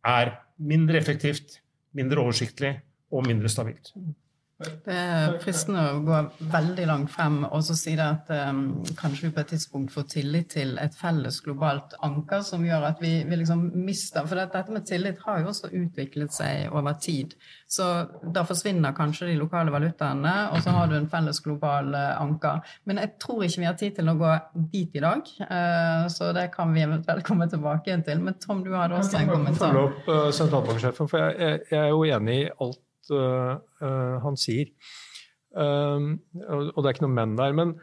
er 0.07 0.37
mindre 0.63 1.01
effektivt, 1.01 1.59
mindre 1.97 2.23
oversiktlig 2.23 2.77
og 3.13 3.27
mindre 3.27 3.51
stabilt. 3.51 3.95
Det 4.85 4.95
er 4.95 5.37
fristende 5.43 5.83
å 5.93 6.01
gå 6.05 6.19
veldig 6.53 6.87
langt 6.89 7.13
frem 7.13 7.43
og 7.49 7.63
så 7.67 7.77
si 7.79 7.95
det 7.99 8.05
at 8.05 8.31
um, 8.51 8.83
kanskje 8.99 9.29
vi 9.29 9.33
på 9.35 9.43
et 9.43 9.51
tidspunkt 9.55 9.95
får 9.95 10.07
tillit 10.15 10.51
til 10.57 10.77
et 10.83 10.95
felles 10.97 11.41
globalt 11.45 11.97
anker 12.05 12.45
som 12.47 12.65
gjør 12.67 12.89
at 12.91 13.03
vi, 13.03 13.13
vi 13.29 13.39
liksom 13.41 13.65
mister 13.87 14.27
For 14.29 14.39
dette 14.39 14.63
med 14.73 14.87
tillit 14.89 15.23
har 15.27 15.43
jo 15.43 15.51
også 15.53 15.73
utviklet 15.73 16.35
seg 16.35 16.73
over 16.73 16.97
tid. 17.03 17.35
Så 17.73 17.87
da 18.35 18.45
forsvinner 18.47 18.95
kanskje 18.97 19.31
de 19.31 19.39
lokale 19.41 19.73
valutaene, 19.73 20.35
og 20.53 20.61
så 20.65 20.75
har 20.77 20.91
du 20.91 20.97
en 20.99 21.09
felles 21.11 21.41
global 21.45 21.93
uh, 21.97 22.21
anker. 22.21 22.61
Men 22.89 23.01
jeg 23.01 23.15
tror 23.23 23.45
ikke 23.47 23.63
vi 23.63 23.69
har 23.69 23.79
tid 23.81 23.97
til 23.97 24.13
å 24.13 24.17
gå 24.21 24.33
dit 24.75 24.99
i 24.99 25.05
dag, 25.05 25.35
uh, 25.49 26.07
så 26.13 26.33
det 26.37 26.51
kan 26.55 26.75
vi 26.75 26.85
eventuelt 26.85 27.25
komme 27.27 27.49
tilbake 27.51 27.91
igjen 27.91 28.05
til. 28.07 28.21
Men 28.25 28.39
Tom, 28.43 28.63
du 28.65 28.75
hadde 28.77 29.01
også 29.01 29.23
en 29.23 29.33
kommentar. 29.33 29.73
Følge 29.73 29.89
opp 29.89 30.11
uh, 30.13 30.31
sentralbanksjefen, 30.37 31.13
for 31.13 31.25
jeg, 31.25 31.39
jeg, 31.41 31.63
jeg 31.73 31.81
er 31.83 31.93
jo 31.95 32.09
enig 32.19 32.41
i 32.43 32.49
alt 32.61 32.83
han 33.11 34.37
sier. 34.39 34.71
Um, 35.53 36.15
og 36.49 36.79
det 36.81 36.87
er 36.87 36.95
ikke 36.95 37.05
noe 37.05 37.13
menn 37.13 37.35
der, 37.37 37.53
men 37.53 37.75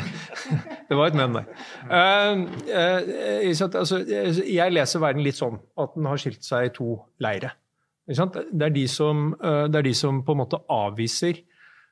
Det 0.88 0.94
var 0.94 1.10
et 1.10 1.16
menn 1.18 1.34
der. 1.34 1.48
Um, 1.90 2.44
uh, 2.70 3.50
altså, 3.66 3.98
jeg 4.46 4.74
leser 4.76 5.02
verden 5.02 5.24
litt 5.26 5.40
sånn 5.40 5.58
at 5.80 5.96
den 5.96 6.06
har 6.06 6.20
skilt 6.22 6.46
seg 6.46 6.68
i 6.68 6.74
to 6.76 7.00
leire. 7.22 7.50
Det 8.06 8.18
er, 8.18 8.74
de 8.74 8.86
som, 8.90 9.32
det 9.40 9.78
er 9.78 9.86
de 9.86 9.94
som 9.94 10.22
på 10.26 10.34
en 10.34 10.40
måte 10.40 10.58
avviser 10.72 11.44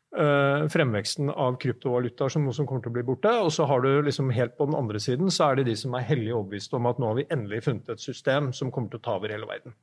fremveksten 0.09 1.29
av 1.31 1.59
kryptovalutaer 1.61 2.33
som 2.33 2.47
noe 2.47 2.57
som 2.57 2.67
kommer 2.67 2.81
til 2.83 2.91
å 2.91 2.95
bli 2.97 3.05
borte. 3.07 3.31
Og 3.45 3.53
så 3.55 3.67
har 3.69 3.85
du 3.85 4.01
liksom 4.03 4.33
helt 4.35 4.57
på 4.59 4.67
den 4.67 4.75
andre 4.75 4.99
siden 5.05 5.31
så 5.31 5.51
er 5.51 5.61
det 5.61 5.69
de 5.69 5.77
som 5.79 5.95
er 5.95 6.07
hellig 6.09 6.33
overbevist 6.33 6.75
om 6.75 6.89
at 6.91 6.99
nå 6.99 7.11
har 7.11 7.19
vi 7.21 7.27
endelig 7.29 7.61
funnet 7.69 7.93
et 7.93 8.03
system 8.03 8.49
som 8.57 8.73
kommer 8.75 8.91
til 8.91 8.99
å 8.99 9.05
ta 9.05 9.19
over 9.21 9.37
hele 9.37 9.47
verden. 9.47 9.77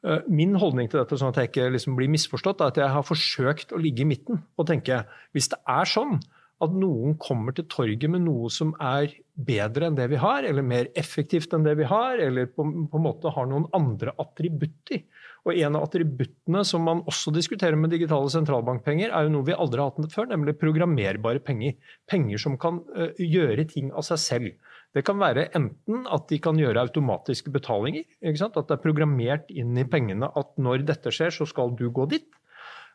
Eh, 0.00 0.26
min 0.32 0.54
holdning 0.56 0.88
til 0.88 1.02
dette, 1.02 1.18
sånn 1.20 1.34
at 1.34 1.40
jeg 1.42 1.50
ikke 1.50 1.70
liksom 1.74 1.96
blir 1.98 2.08
misforstått, 2.12 2.62
er 2.62 2.72
at 2.72 2.78
jeg 2.80 2.92
har 2.94 3.04
forsøkt 3.04 3.74
å 3.76 3.80
ligge 3.80 4.04
i 4.04 4.08
midten 4.08 4.40
og 4.56 4.68
tenke 4.70 5.02
hvis 5.36 5.50
det 5.52 5.60
er 5.68 5.88
sånn 5.88 6.20
at 6.60 6.72
noen 6.76 7.16
kommer 7.20 7.54
til 7.56 7.66
torget 7.72 8.08
med 8.12 8.24
noe 8.26 8.50
som 8.52 8.72
er 8.84 9.12
bedre 9.40 9.88
enn 9.88 9.96
det 9.96 10.10
vi 10.12 10.18
har, 10.20 10.44
eller 10.44 10.64
mer 10.64 10.90
effektivt 10.98 11.54
enn 11.56 11.64
det 11.64 11.72
vi 11.78 11.86
har, 11.88 12.20
eller 12.20 12.50
på, 12.52 12.64
på 12.64 13.00
en 13.00 13.04
måte 13.04 13.32
har 13.32 13.48
noen 13.48 13.64
andre 13.76 14.12
attributter. 14.20 15.06
Og 15.48 15.56
en 15.56 15.78
av 15.78 15.86
attributtene 15.86 16.60
som 16.68 16.84
man 16.84 17.00
også 17.08 17.32
diskuterer 17.32 17.78
med 17.80 17.94
digitale 17.94 18.28
sentralbankpenger, 18.32 19.08
er 19.08 19.24
jo 19.24 19.32
noe 19.32 19.48
vi 19.48 19.56
aldri 19.56 19.80
har 19.80 19.94
hatt 19.94 20.12
før, 20.12 20.28
nemlig 20.34 20.58
programmerbare 20.60 21.40
penger. 21.44 21.78
Penger 22.10 22.44
som 22.44 22.58
kan 22.60 22.82
uh, 22.92 23.08
gjøre 23.16 23.64
ting 23.72 23.88
av 23.96 24.04
seg 24.10 24.20
selv. 24.20 24.50
Det 24.94 25.04
kan 25.06 25.20
være 25.20 25.46
enten 25.54 26.06
at 26.10 26.26
de 26.30 26.40
kan 26.42 26.58
gjøre 26.58 26.82
automatiske 26.82 27.52
betalinger. 27.54 28.04
At 28.26 28.58
det 28.58 28.74
er 28.74 28.82
programmert 28.82 29.50
inn 29.54 29.78
i 29.78 29.86
pengene 29.86 30.30
at 30.36 30.56
når 30.58 30.86
dette 30.88 31.12
skjer, 31.14 31.30
så 31.34 31.46
skal 31.46 31.76
du 31.78 31.86
gå 31.94 32.08
dit. 32.10 32.26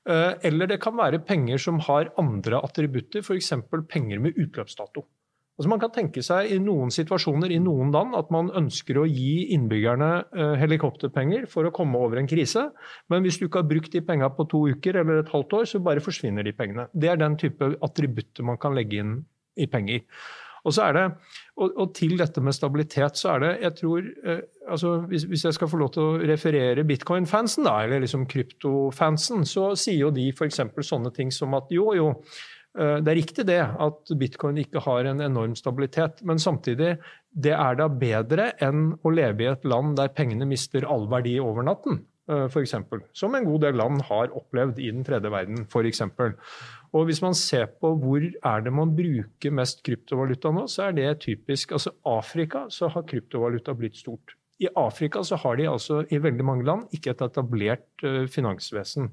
Eh, 0.05 0.33
eller 0.49 0.69
det 0.69 0.81
kan 0.83 0.97
være 0.97 1.23
penger 1.25 1.61
som 1.61 1.79
har 1.87 2.11
andre 2.21 2.59
attributter, 2.61 3.23
f.eks. 3.23 3.53
penger 3.89 4.19
med 4.21 4.35
utløpsdato. 4.37 5.05
Altså 5.55 5.71
man 5.71 5.79
kan 5.79 5.91
tenke 5.95 6.19
seg 6.25 6.49
i 6.51 6.57
noen 6.59 6.89
situasjoner 6.91 7.53
i 7.55 7.61
noen 7.63 7.93
land 7.95 8.15
at 8.19 8.31
man 8.33 8.49
ønsker 8.59 8.97
å 8.99 9.05
gi 9.07 9.53
innbyggerne 9.55 10.09
eh, 10.35 10.55
helikopterpenger 10.59 11.47
for 11.47 11.63
å 11.63 11.71
komme 11.75 12.01
over 12.03 12.19
en 12.19 12.27
krise, 12.27 12.67
men 13.07 13.23
hvis 13.23 13.39
du 13.39 13.47
ikke 13.47 13.63
har 13.63 13.69
brukt 13.69 13.95
de 13.95 14.03
pengene 14.03 14.33
på 14.35 14.45
to 14.51 14.65
uker 14.75 14.99
eller 14.99 15.23
et 15.23 15.31
halvt 15.31 15.55
år, 15.61 15.69
så 15.71 15.79
bare 15.85 16.03
forsvinner 16.03 16.43
de 16.43 16.53
pengene. 16.57 16.89
Det 16.91 17.13
er 17.13 17.21
den 17.23 17.39
type 17.39 17.71
attributter 17.87 18.45
man 18.45 18.59
kan 18.59 18.75
legge 18.75 18.99
inn 18.99 19.15
i 19.55 19.69
penger. 19.71 20.03
Og, 20.65 20.73
det, 20.97 21.05
og, 21.61 21.75
og, 21.75 21.91
til 21.97 22.15
dette 22.17 22.41
med 22.41 22.55
stabilitet, 22.57 23.19
så 23.19 23.35
er 23.35 23.43
det 23.43 23.51
jeg 23.61 23.75
tror, 23.79 24.09
eh, 24.25 24.41
altså 24.65 24.95
hvis, 25.11 25.27
hvis, 25.29 25.45
jeg 25.45 25.57
skal 25.57 25.69
få 25.69 25.79
lov 25.81 25.93
til 25.93 26.07
å 26.07 26.17
referere 26.25 26.87
bitcoin-fansen, 26.87 27.67
da, 27.67 27.77
eller 27.85 28.01
liksom 28.03 28.25
kryptofansen, 28.31 29.45
så 29.45 29.71
sier 29.77 30.07
jo 30.07 30.13
de 30.15 30.31
f.eks. 30.33 30.63
sånne 30.89 31.13
ting 31.15 31.33
som 31.33 31.53
at 31.57 31.69
jo, 31.73 31.91
jo, 31.97 32.09
eh, 32.79 32.97
det 32.97 33.13
er 33.13 33.21
riktig 33.21 33.45
det 33.51 33.61
at 33.61 34.15
bitcoin 34.17 34.57
ikke 34.63 34.83
har 34.87 35.11
en 35.11 35.21
enorm 35.27 35.53
stabilitet, 35.59 36.25
men 36.25 36.41
samtidig 36.41 36.95
det 37.35 37.53
er 37.53 37.77
da 37.77 37.89
bedre 37.91 38.51
enn 38.63 38.95
å 39.03 39.13
leve 39.13 39.45
i 39.45 39.53
et 39.53 39.69
land 39.69 39.97
der 39.99 40.13
pengene 40.17 40.49
mister 40.49 40.87
all 40.89 41.05
verdi 41.11 41.37
over 41.43 41.67
natten. 41.67 42.01
Eh, 42.25 42.47
for 42.49 42.65
eksempel, 42.65 43.03
som 43.13 43.35
en 43.37 43.45
god 43.45 43.67
del 43.67 43.75
land 43.77 44.01
har 44.07 44.33
opplevd 44.33 44.79
i 44.81 44.89
den 44.89 45.05
tredje 45.05 45.29
verden. 45.29 45.65
For 45.69 45.85
eksempel. 45.85 46.33
Og 46.95 47.09
Hvis 47.09 47.19
man 47.23 47.35
ser 47.35 47.67
på 47.81 47.91
hvor 47.99 48.23
er 48.23 48.61
det 48.63 48.71
man 48.73 48.93
bruker 48.95 49.51
mest 49.51 49.81
kryptovaluta 49.83 50.51
nå, 50.55 50.63
så 50.71 50.87
er 50.87 50.95
det 50.95 51.09
typisk 51.25 51.73
altså 51.75 51.91
Afrika 52.07 52.65
så 52.71 52.87
har 52.93 53.03
kryptovaluta 53.09 53.75
blitt 53.75 53.99
stort. 53.99 54.37
I 54.63 54.69
Afrika 54.79 55.23
så 55.27 55.35
har 55.41 55.57
de 55.59 55.67
altså 55.67 56.05
i 56.07 56.21
veldig 56.23 56.45
mange 56.47 56.63
land 56.67 56.85
ikke 56.95 57.11
et 57.11 57.25
etablert 57.25 58.05
uh, 58.05 58.23
finansvesen. 58.31 59.11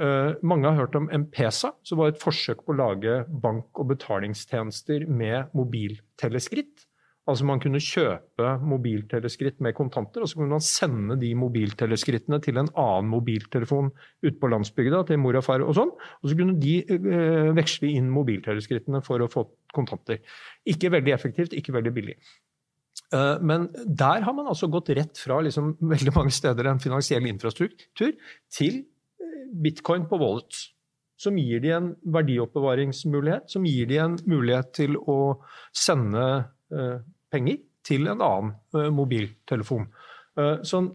Uh, 0.00 0.38
mange 0.46 0.70
har 0.70 0.78
hørt 0.78 0.94
om 0.94 1.10
M-Pesa, 1.10 1.72
som 1.82 1.98
var 1.98 2.12
et 2.12 2.22
forsøk 2.22 2.62
på 2.62 2.76
å 2.76 2.78
lage 2.78 3.16
bank- 3.42 3.82
og 3.82 3.90
betalingstjenester 3.90 5.08
med 5.10 5.50
mobilteleskritt. 5.58 6.86
Altså 7.30 7.46
Man 7.46 7.62
kunne 7.62 7.80
kjøpe 7.82 8.56
mobilteleskritt 8.66 9.60
med 9.62 9.76
kontanter, 9.78 10.24
og 10.24 10.30
så 10.30 10.40
kunne 10.40 10.56
man 10.56 10.64
sende 10.66 11.16
de 11.20 11.30
mobilteleskrittene 11.38 12.40
til 12.42 12.58
en 12.58 12.70
annen 12.74 13.10
mobiltelefon 13.12 13.92
ute 14.24 14.36
på 14.40 14.50
landsbygda, 14.50 15.04
til 15.08 15.22
mor 15.22 15.38
og 15.38 15.46
far 15.46 15.64
og 15.64 15.76
sånn. 15.78 15.94
Og 16.20 16.30
så 16.30 16.36
kunne 16.38 16.58
de 16.60 16.76
eh, 16.82 17.50
veksle 17.56 17.94
inn 17.94 18.10
mobilteleskrittene 18.12 19.02
for 19.06 19.22
å 19.22 19.30
få 19.30 19.46
kontanter. 19.76 20.20
Ikke 20.68 20.90
veldig 20.92 21.14
effektivt, 21.14 21.54
ikke 21.56 21.78
veldig 21.78 21.94
billig. 21.94 22.18
Uh, 23.10 23.40
men 23.42 23.66
der 23.86 24.22
har 24.22 24.34
man 24.36 24.46
altså 24.50 24.68
gått 24.70 24.92
rett 24.94 25.18
fra 25.18 25.40
liksom, 25.42 25.72
veldig 25.94 26.12
mange 26.14 26.34
steder 26.34 26.68
en 26.70 26.82
finansiell 26.82 27.26
infrastruktur 27.26 28.12
til 28.54 28.82
eh, 28.84 29.48
bitcoin 29.50 30.06
på 30.10 30.18
wallet 30.20 30.60
Som 31.18 31.38
gir 31.38 31.60
de 31.60 31.72
en 31.74 31.88
verdioppbevaringsmulighet, 32.06 33.50
som 33.50 33.66
gir 33.66 33.88
de 33.90 33.98
en 33.98 34.14
mulighet 34.30 34.70
til 34.78 34.94
å 34.96 35.40
sende 35.74 36.22
uh, 36.72 37.02
penger 37.32 37.60
til 37.86 38.10
en 38.10 38.20
annen 38.20 38.54
uh, 38.76 38.88
mobiltelefon. 38.94 39.88
Uh, 40.38 40.60
sånn, 40.66 40.92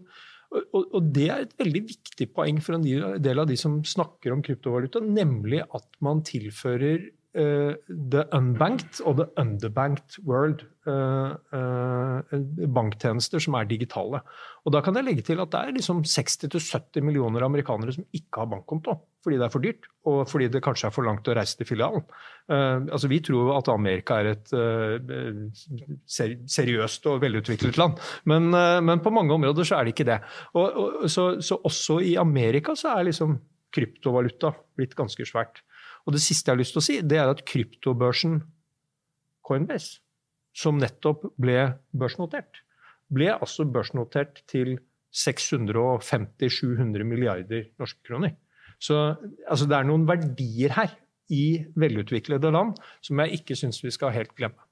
og, 0.55 0.99
det 1.11 1.25
er 1.27 1.43
et 1.43 1.55
veldig 1.59 1.81
viktig 1.89 2.29
poeng 2.35 2.61
for 2.63 2.77
en 2.77 2.85
del 2.85 3.41
av 3.41 3.49
de 3.49 3.57
som 3.59 3.81
snakker 3.83 4.31
om 4.31 4.43
kryptovaluta, 4.45 5.01
nemlig 5.03 5.63
at 5.65 5.87
man 6.05 6.21
tilfører 6.25 7.09
uh, 7.35 7.73
the 8.11 8.25
unbanked 8.35 9.01
og 9.05 9.19
the 9.21 9.27
underbanked 9.41 10.19
world 10.25 10.65
banktjenester 12.75 13.41
som 13.41 13.55
er 13.57 13.65
digitale. 13.65 14.19
Og 14.65 14.73
Da 14.75 14.81
kan 14.85 14.93
jeg 14.93 15.07
legge 15.07 15.23
til 15.25 15.39
at 15.41 15.49
det 15.49 15.59
er 15.59 15.73
liksom 15.73 16.03
60-70 16.05 17.01
millioner 17.01 17.41
amerikanere 17.41 17.95
som 17.95 18.05
ikke 18.13 18.43
har 18.43 18.51
bankkonto 18.51 18.93
fordi 19.25 19.39
det 19.41 19.47
er 19.47 19.53
for 19.53 19.63
dyrt, 19.63 19.87
og 20.05 20.19
fordi 20.29 20.47
det 20.53 20.61
kanskje 20.61 20.85
er 20.89 20.93
for 20.93 21.07
langt 21.07 21.25
å 21.25 21.33
reise 21.33 21.57
til 21.57 21.65
filialen. 21.65 22.03
Uh, 22.45 22.85
altså 22.93 23.09
Vi 23.09 23.17
tror 23.25 23.55
at 23.55 23.71
Amerika 23.73 24.19
er 24.21 24.35
et 24.35 24.53
uh, 24.53 24.99
seriøst 26.05 27.09
og 27.09 27.23
velutviklet 27.23 27.79
land, 27.81 27.97
men, 28.29 28.51
uh, 28.53 28.77
men, 28.85 29.01
på 29.01 29.13
mange 29.13 29.33
områder 29.33 29.65
så 29.65 29.79
er 29.79 29.87
det 29.87 29.95
ikke 29.95 30.09
det. 30.11 30.19
Og, 30.53 30.65
og, 30.83 31.09
så, 31.09 31.31
så, 31.41 31.57
også 31.57 31.99
i 32.05 32.15
Amerika 32.21 32.77
så 32.77 32.93
er 32.93 33.09
liksom 33.09 33.39
kryptovaluta 33.75 34.53
blitt 34.77 34.93
ganske 34.95 35.25
svært. 35.27 35.63
Og 36.05 36.13
det 36.13 36.21
siste 36.21 36.49
jeg 36.49 36.55
har 36.55 36.61
lyst 36.61 36.73
til 36.75 36.81
å 36.81 36.85
si, 36.85 36.95
det 37.01 37.17
er 37.17 37.29
at 37.31 37.45
kryptobørsen 37.49 38.33
Coinbase, 39.45 39.99
som 40.55 40.77
nettopp 40.81 41.25
ble 41.41 41.73
børsnotert, 41.93 42.61
ble 43.13 43.29
altså 43.33 43.65
børsnotert 43.69 44.43
til 44.49 44.79
650-700 45.15 47.03
milliarder 47.07 47.69
norske 47.79 48.01
kroner. 48.07 48.31
Så 48.81 48.95
altså, 49.47 49.65
det 49.69 49.77
er 49.77 49.83
noen 49.87 50.07
verdier 50.09 50.71
her 50.75 50.91
i 51.31 51.65
velutviklede 51.79 52.51
land, 52.53 52.75
som 53.01 53.19
jeg 53.23 53.33
ikke 53.39 53.55
syns 53.57 53.83
vi 53.83 53.91
skal 53.93 54.13
helt 54.15 54.35
glemme. 54.37 54.64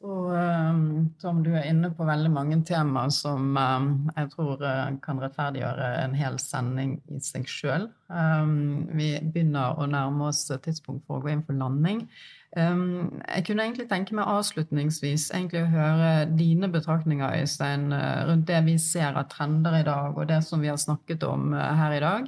Og 0.00 0.30
um, 0.32 1.10
Tom, 1.20 1.42
du 1.44 1.50
er 1.52 1.66
inne 1.68 1.90
på 1.92 2.06
veldig 2.08 2.30
mange 2.32 2.56
temaer 2.64 3.10
som 3.12 3.52
um, 3.52 3.88
jeg 4.14 4.30
tror 4.32 4.62
uh, 4.64 4.86
kan 5.04 5.20
rettferdiggjøre 5.20 5.90
en 6.06 6.14
hel 6.16 6.38
sending 6.40 6.94
i 7.12 7.20
seg 7.20 7.44
sjøl. 7.50 7.84
Um, 8.08 8.88
vi 8.96 9.12
begynner 9.20 9.76
å 9.76 9.88
nærme 9.90 10.30
oss 10.30 10.46
tidspunkt 10.64 11.04
for 11.04 11.20
å 11.20 11.24
gå 11.24 11.34
inn 11.34 11.44
for 11.44 11.58
landing. 11.58 12.06
Jeg 12.50 13.44
kunne 13.46 13.62
egentlig 13.62 13.84
tenke 13.92 14.16
meg 14.18 14.26
avslutningsvis 14.26 15.28
egentlig 15.36 15.60
å 15.62 15.68
høre 15.70 16.08
dine 16.34 16.66
betraktninger, 16.72 17.36
Øystein, 17.44 17.92
uh, 17.92 18.24
rundt 18.26 18.48
det 18.48 18.64
vi 18.66 18.78
ser 18.82 19.14
av 19.20 19.28
trender 19.30 19.76
i 19.82 19.84
dag, 19.86 20.16
og 20.16 20.26
det 20.32 20.40
som 20.48 20.64
vi 20.64 20.72
har 20.72 20.80
snakket 20.80 21.28
om 21.28 21.52
uh, 21.52 21.60
her 21.78 21.94
i 21.94 22.02
dag. 22.02 22.26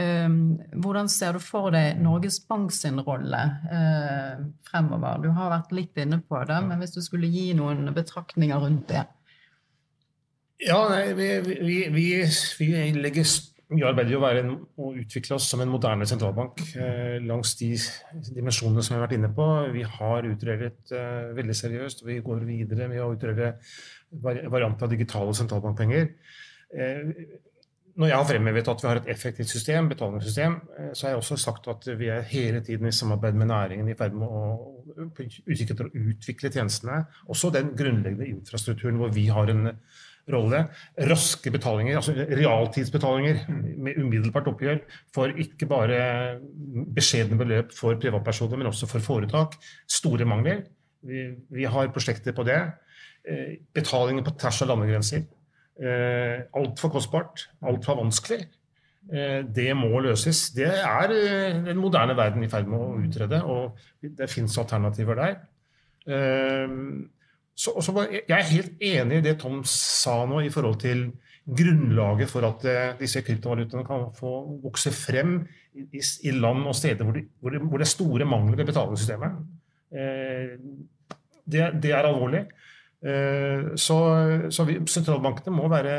Ehm, 0.00 0.56
hvordan 0.80 1.08
ser 1.12 1.36
du 1.36 1.42
for 1.44 1.72
deg 1.74 2.00
Norges 2.00 2.38
Bank 2.48 2.72
sin 2.72 3.00
rolle 3.04 3.40
eh, 3.68 4.44
fremover? 4.68 5.20
Du 5.20 5.28
har 5.36 5.52
vært 5.52 5.74
litt 5.76 5.98
inne 6.00 6.22
på 6.24 6.40
det, 6.48 6.60
men 6.64 6.80
hvis 6.80 6.94
du 6.96 7.02
skulle 7.04 7.28
gi 7.28 7.50
noen 7.58 7.92
betraktninger 7.92 8.62
rundt 8.62 8.88
det? 8.92 9.04
Ja, 10.62 10.84
vi, 11.18 11.28
vi, 11.42 11.78
vi, 11.90 12.06
vi 12.60 12.68
legger 12.94 13.26
vi 13.72 13.84
arbeider 13.88 14.12
jo 14.12 14.20
være 14.20 14.40
en, 14.42 14.50
å 14.76 14.90
utvikle 15.00 15.36
oss 15.38 15.46
som 15.48 15.62
en 15.64 15.70
moderne 15.72 16.04
sentralbank 16.08 16.60
eh, 16.76 17.16
langs 17.24 17.54
de 17.60 17.70
dimensjonene 18.36 18.84
som 18.84 18.94
vi 18.94 18.98
har 18.98 19.06
vært 19.06 19.16
inne 19.16 19.30
på. 19.32 19.46
Vi 19.72 19.84
har 19.94 20.28
utredet 20.28 20.92
eh, 20.92 21.30
veldig 21.38 21.56
seriøst, 21.56 22.04
vi 22.04 22.18
går 22.24 22.44
videre 22.48 22.90
med 22.92 23.00
å 23.00 23.12
utrede 23.14 23.54
varianter 24.12 24.84
av 24.84 24.92
digitale 24.92 25.32
sentralbankpenger. 25.38 26.10
Når 27.92 28.08
jeg 28.08 28.16
har 28.16 28.28
fremhevet 28.28 28.68
at 28.72 28.82
vi 28.82 28.88
har 28.88 28.98
et 29.00 29.08
effektivt 29.12 29.50
system, 29.52 29.88
betalingssystem, 29.90 30.54
eh, 30.78 30.92
så 30.94 31.06
har 31.06 31.12
jeg 31.12 31.20
også 31.20 31.36
sagt 31.40 31.68
at 31.68 31.88
vi 31.98 32.08
er 32.08 32.24
hele 32.30 32.62
tiden 32.64 32.88
i 32.88 32.92
samarbeid 32.92 33.36
med 33.36 33.50
næringen 33.50 33.88
i 33.88 33.96
ferd 33.98 34.16
med 34.16 34.28
å 34.28 34.44
utvikle, 35.12 35.90
utvikle 35.92 36.52
tjenestene. 36.52 37.02
Også 37.28 37.52
den 37.52 37.74
grunnleggende 37.76 38.30
infrastrukturen 38.30 38.96
hvor 39.00 39.12
vi 39.12 39.26
har 39.28 39.52
en 39.52 39.74
rolle. 40.32 40.62
Raske 41.10 41.50
betalinger, 41.52 41.98
altså 41.98 42.14
realtidsbetalinger 42.14 43.42
med 43.50 43.98
umiddelbart 43.98 44.48
oppgjør 44.52 44.80
for 45.14 45.34
ikke 45.44 45.68
bare 45.68 45.98
beskjedne 46.94 47.36
beløp 47.40 47.74
for 47.76 47.98
privatpersoner, 48.00 48.56
men 48.56 48.70
også 48.70 48.88
for 48.88 49.04
foretak. 49.04 49.58
Store 49.90 50.28
mangler. 50.28 50.64
Vi, 51.02 51.26
vi 51.50 51.68
har 51.68 51.92
prosjekter 51.92 52.32
på 52.32 52.46
det. 52.46 52.60
Eh, 53.28 53.58
betalinger 53.74 54.24
på 54.24 54.36
tvers 54.38 54.64
av 54.64 54.72
landegrenser 54.72 55.26
eh, 55.80 56.42
altfor 56.58 56.92
kostbart, 56.96 57.46
altfor 57.62 58.02
vanskelig. 58.02 58.42
Eh, 59.10 59.42
det 59.42 59.72
må 59.74 59.98
løses. 60.02 60.50
Det 60.54 60.68
er 60.68 61.14
eh, 61.14 61.56
den 61.66 61.80
moderne 61.82 62.14
verden 62.16 62.44
i 62.44 62.50
ferd 62.50 62.68
med 62.70 62.78
å 62.78 63.00
utrede, 63.02 63.42
og 63.42 63.80
det 64.02 64.30
fins 64.30 64.54
alternativer 64.62 65.18
der. 65.18 65.34
Eh, 66.06 66.76
så, 67.52 67.74
også, 67.74 68.06
jeg 68.14 68.36
er 68.38 68.52
helt 68.52 68.80
enig 68.80 69.18
i 69.20 69.26
det 69.26 69.36
Tom 69.42 69.60
sa 69.68 70.22
nå 70.26 70.40
i 70.40 70.52
forhold 70.52 70.78
til 70.82 71.10
grunnlaget 71.42 72.30
for 72.30 72.46
at 72.46 72.62
disse 73.00 73.20
kryptovalutaene 73.26 73.82
kan 73.84 74.06
få 74.14 74.30
vokse 74.62 74.92
frem 74.94 75.40
i, 75.74 75.98
i 75.98 76.32
land 76.36 76.62
og 76.70 76.76
steder 76.78 77.02
hvor, 77.02 77.16
de, 77.18 77.24
hvor, 77.42 77.50
det, 77.50 77.60
hvor, 77.64 77.82
det, 77.82 77.88
er 77.88 77.90
store 77.90 78.28
mangler 78.30 78.60
ved 78.60 78.68
betalingssystemet. 78.70 79.40
Det, 81.42 81.64
det, 81.82 81.90
er 81.90 82.06
alvorlig. 82.06 82.44
Eh, 83.02 83.74
så, 83.74 83.96
så 84.54 84.64
vi, 84.68 84.76
sentralbankene 84.86 85.54
må 85.56 85.66
være, 85.70 85.94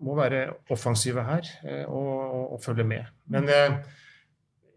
må 0.00 0.14
være, 0.16 0.46
offensive 0.72 1.24
her 1.26 1.48
eh, 1.68 1.84
og, 1.84 2.54
og, 2.54 2.58
følge 2.64 2.86
med. 2.88 3.10
Men 3.28 3.48
eh, 3.52 3.76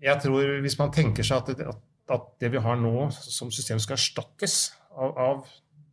jeg 0.03 0.19
tror 0.25 0.57
hvis 0.65 0.75
man 0.81 0.91
tenker 0.91 1.23
seg 1.23 1.39
at 1.39 1.61
det, 1.61 1.75
at 2.11 2.25
det 2.43 2.51
vi 2.51 2.63
har 2.65 2.79
nå 2.81 3.07
som 3.15 3.51
system 3.53 3.79
skal 3.79 3.95
erstattes 3.95 4.73
av, 4.91 5.15
av 5.15 5.45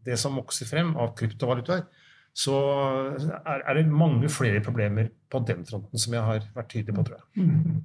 det 0.07 0.19
som 0.19 0.35
vokser 0.41 0.67
frem 0.67 0.97
av 0.99 1.15
kryptovalutaer, 1.19 1.87
så 2.35 2.57
er, 3.21 3.63
er, 3.63 3.75
det 3.77 3.87
mange 3.91 4.31
flere 4.31 4.63
problemer 4.65 5.11
på 5.31 5.43
den 5.47 5.63
fronten 5.67 6.03
som 6.03 6.15
jeg 6.15 6.27
har 6.27 6.45
vært 6.55 6.71
tydelig 6.73 6.97
på, 6.97 7.07
tror 7.07 7.19
jeg. 7.21 7.47
Mm. 7.47 7.81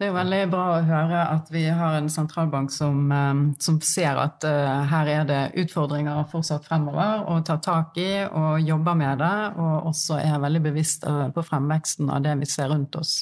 Det 0.00 0.06
er 0.06 0.14
jo 0.14 0.16
veldig 0.16 0.44
bra 0.48 0.62
å 0.72 0.84
høre 0.88 1.22
at 1.28 1.50
vi 1.52 1.66
har 1.76 1.98
en 1.98 2.06
sentralbank 2.08 2.70
som, 2.72 3.02
eh, 3.12 3.40
som 3.60 3.76
ser 3.84 4.16
at 4.16 4.46
uh, 4.48 4.86
her 4.88 5.10
er 5.12 5.26
det 5.28 5.40
utfordringer 5.60 6.22
fortsatt 6.30 6.64
fremover, 6.64 7.26
og 7.28 7.42
tar 7.44 7.58
tak 7.60 8.00
i 8.00 8.22
og 8.24 8.64
jobber 8.64 8.96
med 8.96 9.20
det, 9.20 9.34
og 9.60 9.90
også 9.92 10.16
er 10.22 10.40
veldig 10.40 10.64
bevisst 10.70 11.04
uh, 11.04 11.26
på 11.36 11.44
fremveksten 11.44 12.08
av 12.08 12.24
det 12.24 12.32
vi 12.40 12.48
ser 12.48 12.72
rundt 12.72 12.96
oss. 12.96 13.18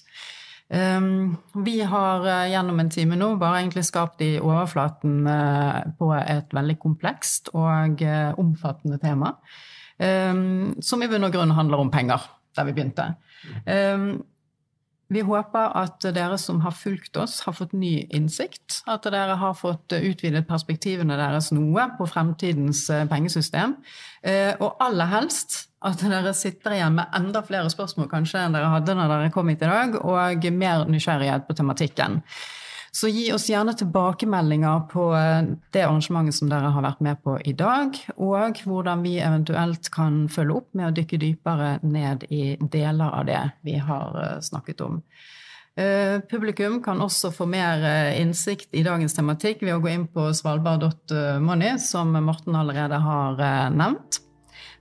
Um, 0.70 1.34
vi 1.66 1.80
har 1.82 2.22
uh, 2.22 2.46
gjennom 2.46 2.78
en 2.78 2.94
time 2.94 3.18
nå 3.18 3.32
bare 3.42 3.64
egentlig 3.64 3.88
skapt 3.90 4.22
i 4.22 4.36
overflaten 4.38 5.26
på 5.98 6.14
et 6.20 6.58
veldig 6.62 6.78
komplekst 6.78 7.50
og 7.58 8.06
omfattende 8.38 9.02
tema, 9.02 9.34
um, 9.98 10.78
som 10.78 11.02
i 11.02 11.10
bunn 11.10 11.26
og 11.26 11.34
grunn 11.34 11.58
handler 11.58 11.82
om 11.82 11.90
penger, 11.90 12.30
der 12.54 12.70
vi 12.70 12.78
begynte. 12.78 13.16
Um, 13.66 14.20
vi 15.08 15.22
håper 15.24 15.72
at 15.80 16.04
dere 16.12 16.36
som 16.40 16.60
har 16.60 16.74
fulgt 16.76 17.16
oss, 17.16 17.40
har 17.46 17.54
fått 17.56 17.72
ny 17.72 18.02
innsikt. 18.14 18.82
At 18.86 19.08
dere 19.08 19.38
har 19.40 19.56
fått 19.56 19.94
utvidet 19.96 20.44
perspektivene 20.48 21.16
deres 21.16 21.48
noe 21.56 21.86
på 21.96 22.08
fremtidens 22.10 22.84
eh, 22.92 23.06
pengesystem. 23.08 23.78
Eh, 24.20 24.52
og 24.60 24.76
aller 24.84 25.08
helst 25.08 25.64
at 25.86 26.02
dere 26.02 26.34
sitter 26.36 26.76
igjen 26.76 26.98
med 26.98 27.16
enda 27.16 27.40
flere 27.46 27.70
spørsmål 27.72 28.10
kanskje 28.10 28.44
enn 28.44 28.56
dere 28.56 28.72
hadde 28.72 28.96
når 28.98 29.12
dere 29.14 29.32
kom 29.32 29.48
hit 29.48 29.64
i 29.64 29.70
dag, 29.70 29.98
og 30.02 30.48
mer 30.52 30.84
nysgjerrighet 30.90 31.48
på 31.48 31.56
tematikken. 31.56 32.20
Så 32.92 33.08
gi 33.08 33.32
oss 33.32 33.48
gjerne 33.50 33.74
tilbakemeldinger 33.76 34.80
på 34.90 35.10
eh, 35.16 35.42
det 35.72 35.84
arrangementet 35.84 36.38
som 36.38 36.50
dere 36.50 36.72
har 36.72 36.84
vært 36.84 37.02
med 37.04 37.20
på 37.24 37.36
i 37.44 37.52
dag, 37.56 37.96
og 38.16 38.62
hvordan 38.64 39.02
vi 39.04 39.18
eventuelt 39.20 39.90
kan 39.94 40.22
følge 40.32 40.60
opp 40.60 40.70
med 40.78 40.88
å 40.88 40.94
dykke 40.96 41.20
dypere 41.20 41.72
ned 41.84 42.24
i 42.32 42.56
deler 42.60 43.18
av 43.20 43.26
det 43.28 43.42
vi 43.66 43.76
har 43.82 44.16
eh, 44.22 44.38
snakket 44.44 44.84
om. 44.86 45.02
Eh, 45.78 46.18
publikum 46.30 46.80
kan 46.82 47.02
også 47.04 47.30
få 47.34 47.46
mer 47.46 47.84
innsikt 48.18 48.72
i 48.74 48.82
dagens 48.86 49.14
tematikk 49.14 49.62
ved 49.66 49.76
å 49.76 49.82
gå 49.84 49.92
inn 49.92 50.08
på 50.10 50.30
svalbard.money, 50.34 51.76
som 51.82 52.16
Morten 52.24 52.56
allerede 52.58 52.98
har 53.04 53.44
nevnt. 53.74 54.22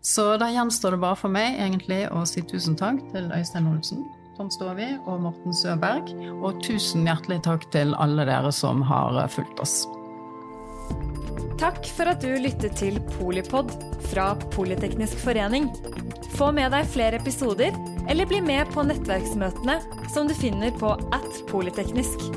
Så 0.02 0.38
da 0.40 0.48
gjenstår 0.54 0.96
det 0.96 1.04
bare 1.04 1.20
for 1.20 1.34
meg 1.34 1.60
egentlig 1.60 2.06
å 2.14 2.24
si 2.30 2.46
tusen 2.48 2.78
takk 2.80 3.02
til 3.12 3.28
Øystein 3.36 3.68
Olsen 3.68 4.06
Tom 4.38 4.52
Stovi 4.54 4.86
og 5.10 5.22
Morten 5.24 5.56
Søberg. 5.56 6.12
Og 6.46 6.60
tusen 6.62 7.08
hjertelig 7.10 7.40
takk 7.48 7.64
til 7.74 7.96
alle 7.98 8.26
dere 8.30 8.52
som 8.54 8.84
har 8.86 9.18
fulgt 9.34 9.62
oss. 9.64 9.80
Takk 11.58 11.88
for 11.90 12.12
at 12.12 12.22
du 12.22 12.36
lyttet 12.38 12.78
til 12.78 13.00
Polipod 13.16 13.74
fra 14.12 14.30
Politeknisk 14.54 15.18
forening. 15.24 15.72
Få 16.38 16.52
med 16.54 16.70
deg 16.76 16.86
flere 16.94 17.18
episoder, 17.18 17.74
eller 18.06 18.30
bli 18.30 18.44
med 18.46 18.70
på 18.76 18.86
nettverksmøtene 18.86 19.80
som 20.14 20.30
du 20.30 20.38
finner 20.38 20.70
på 20.78 20.94
at 21.18 21.42
polyteknisk. 21.50 22.30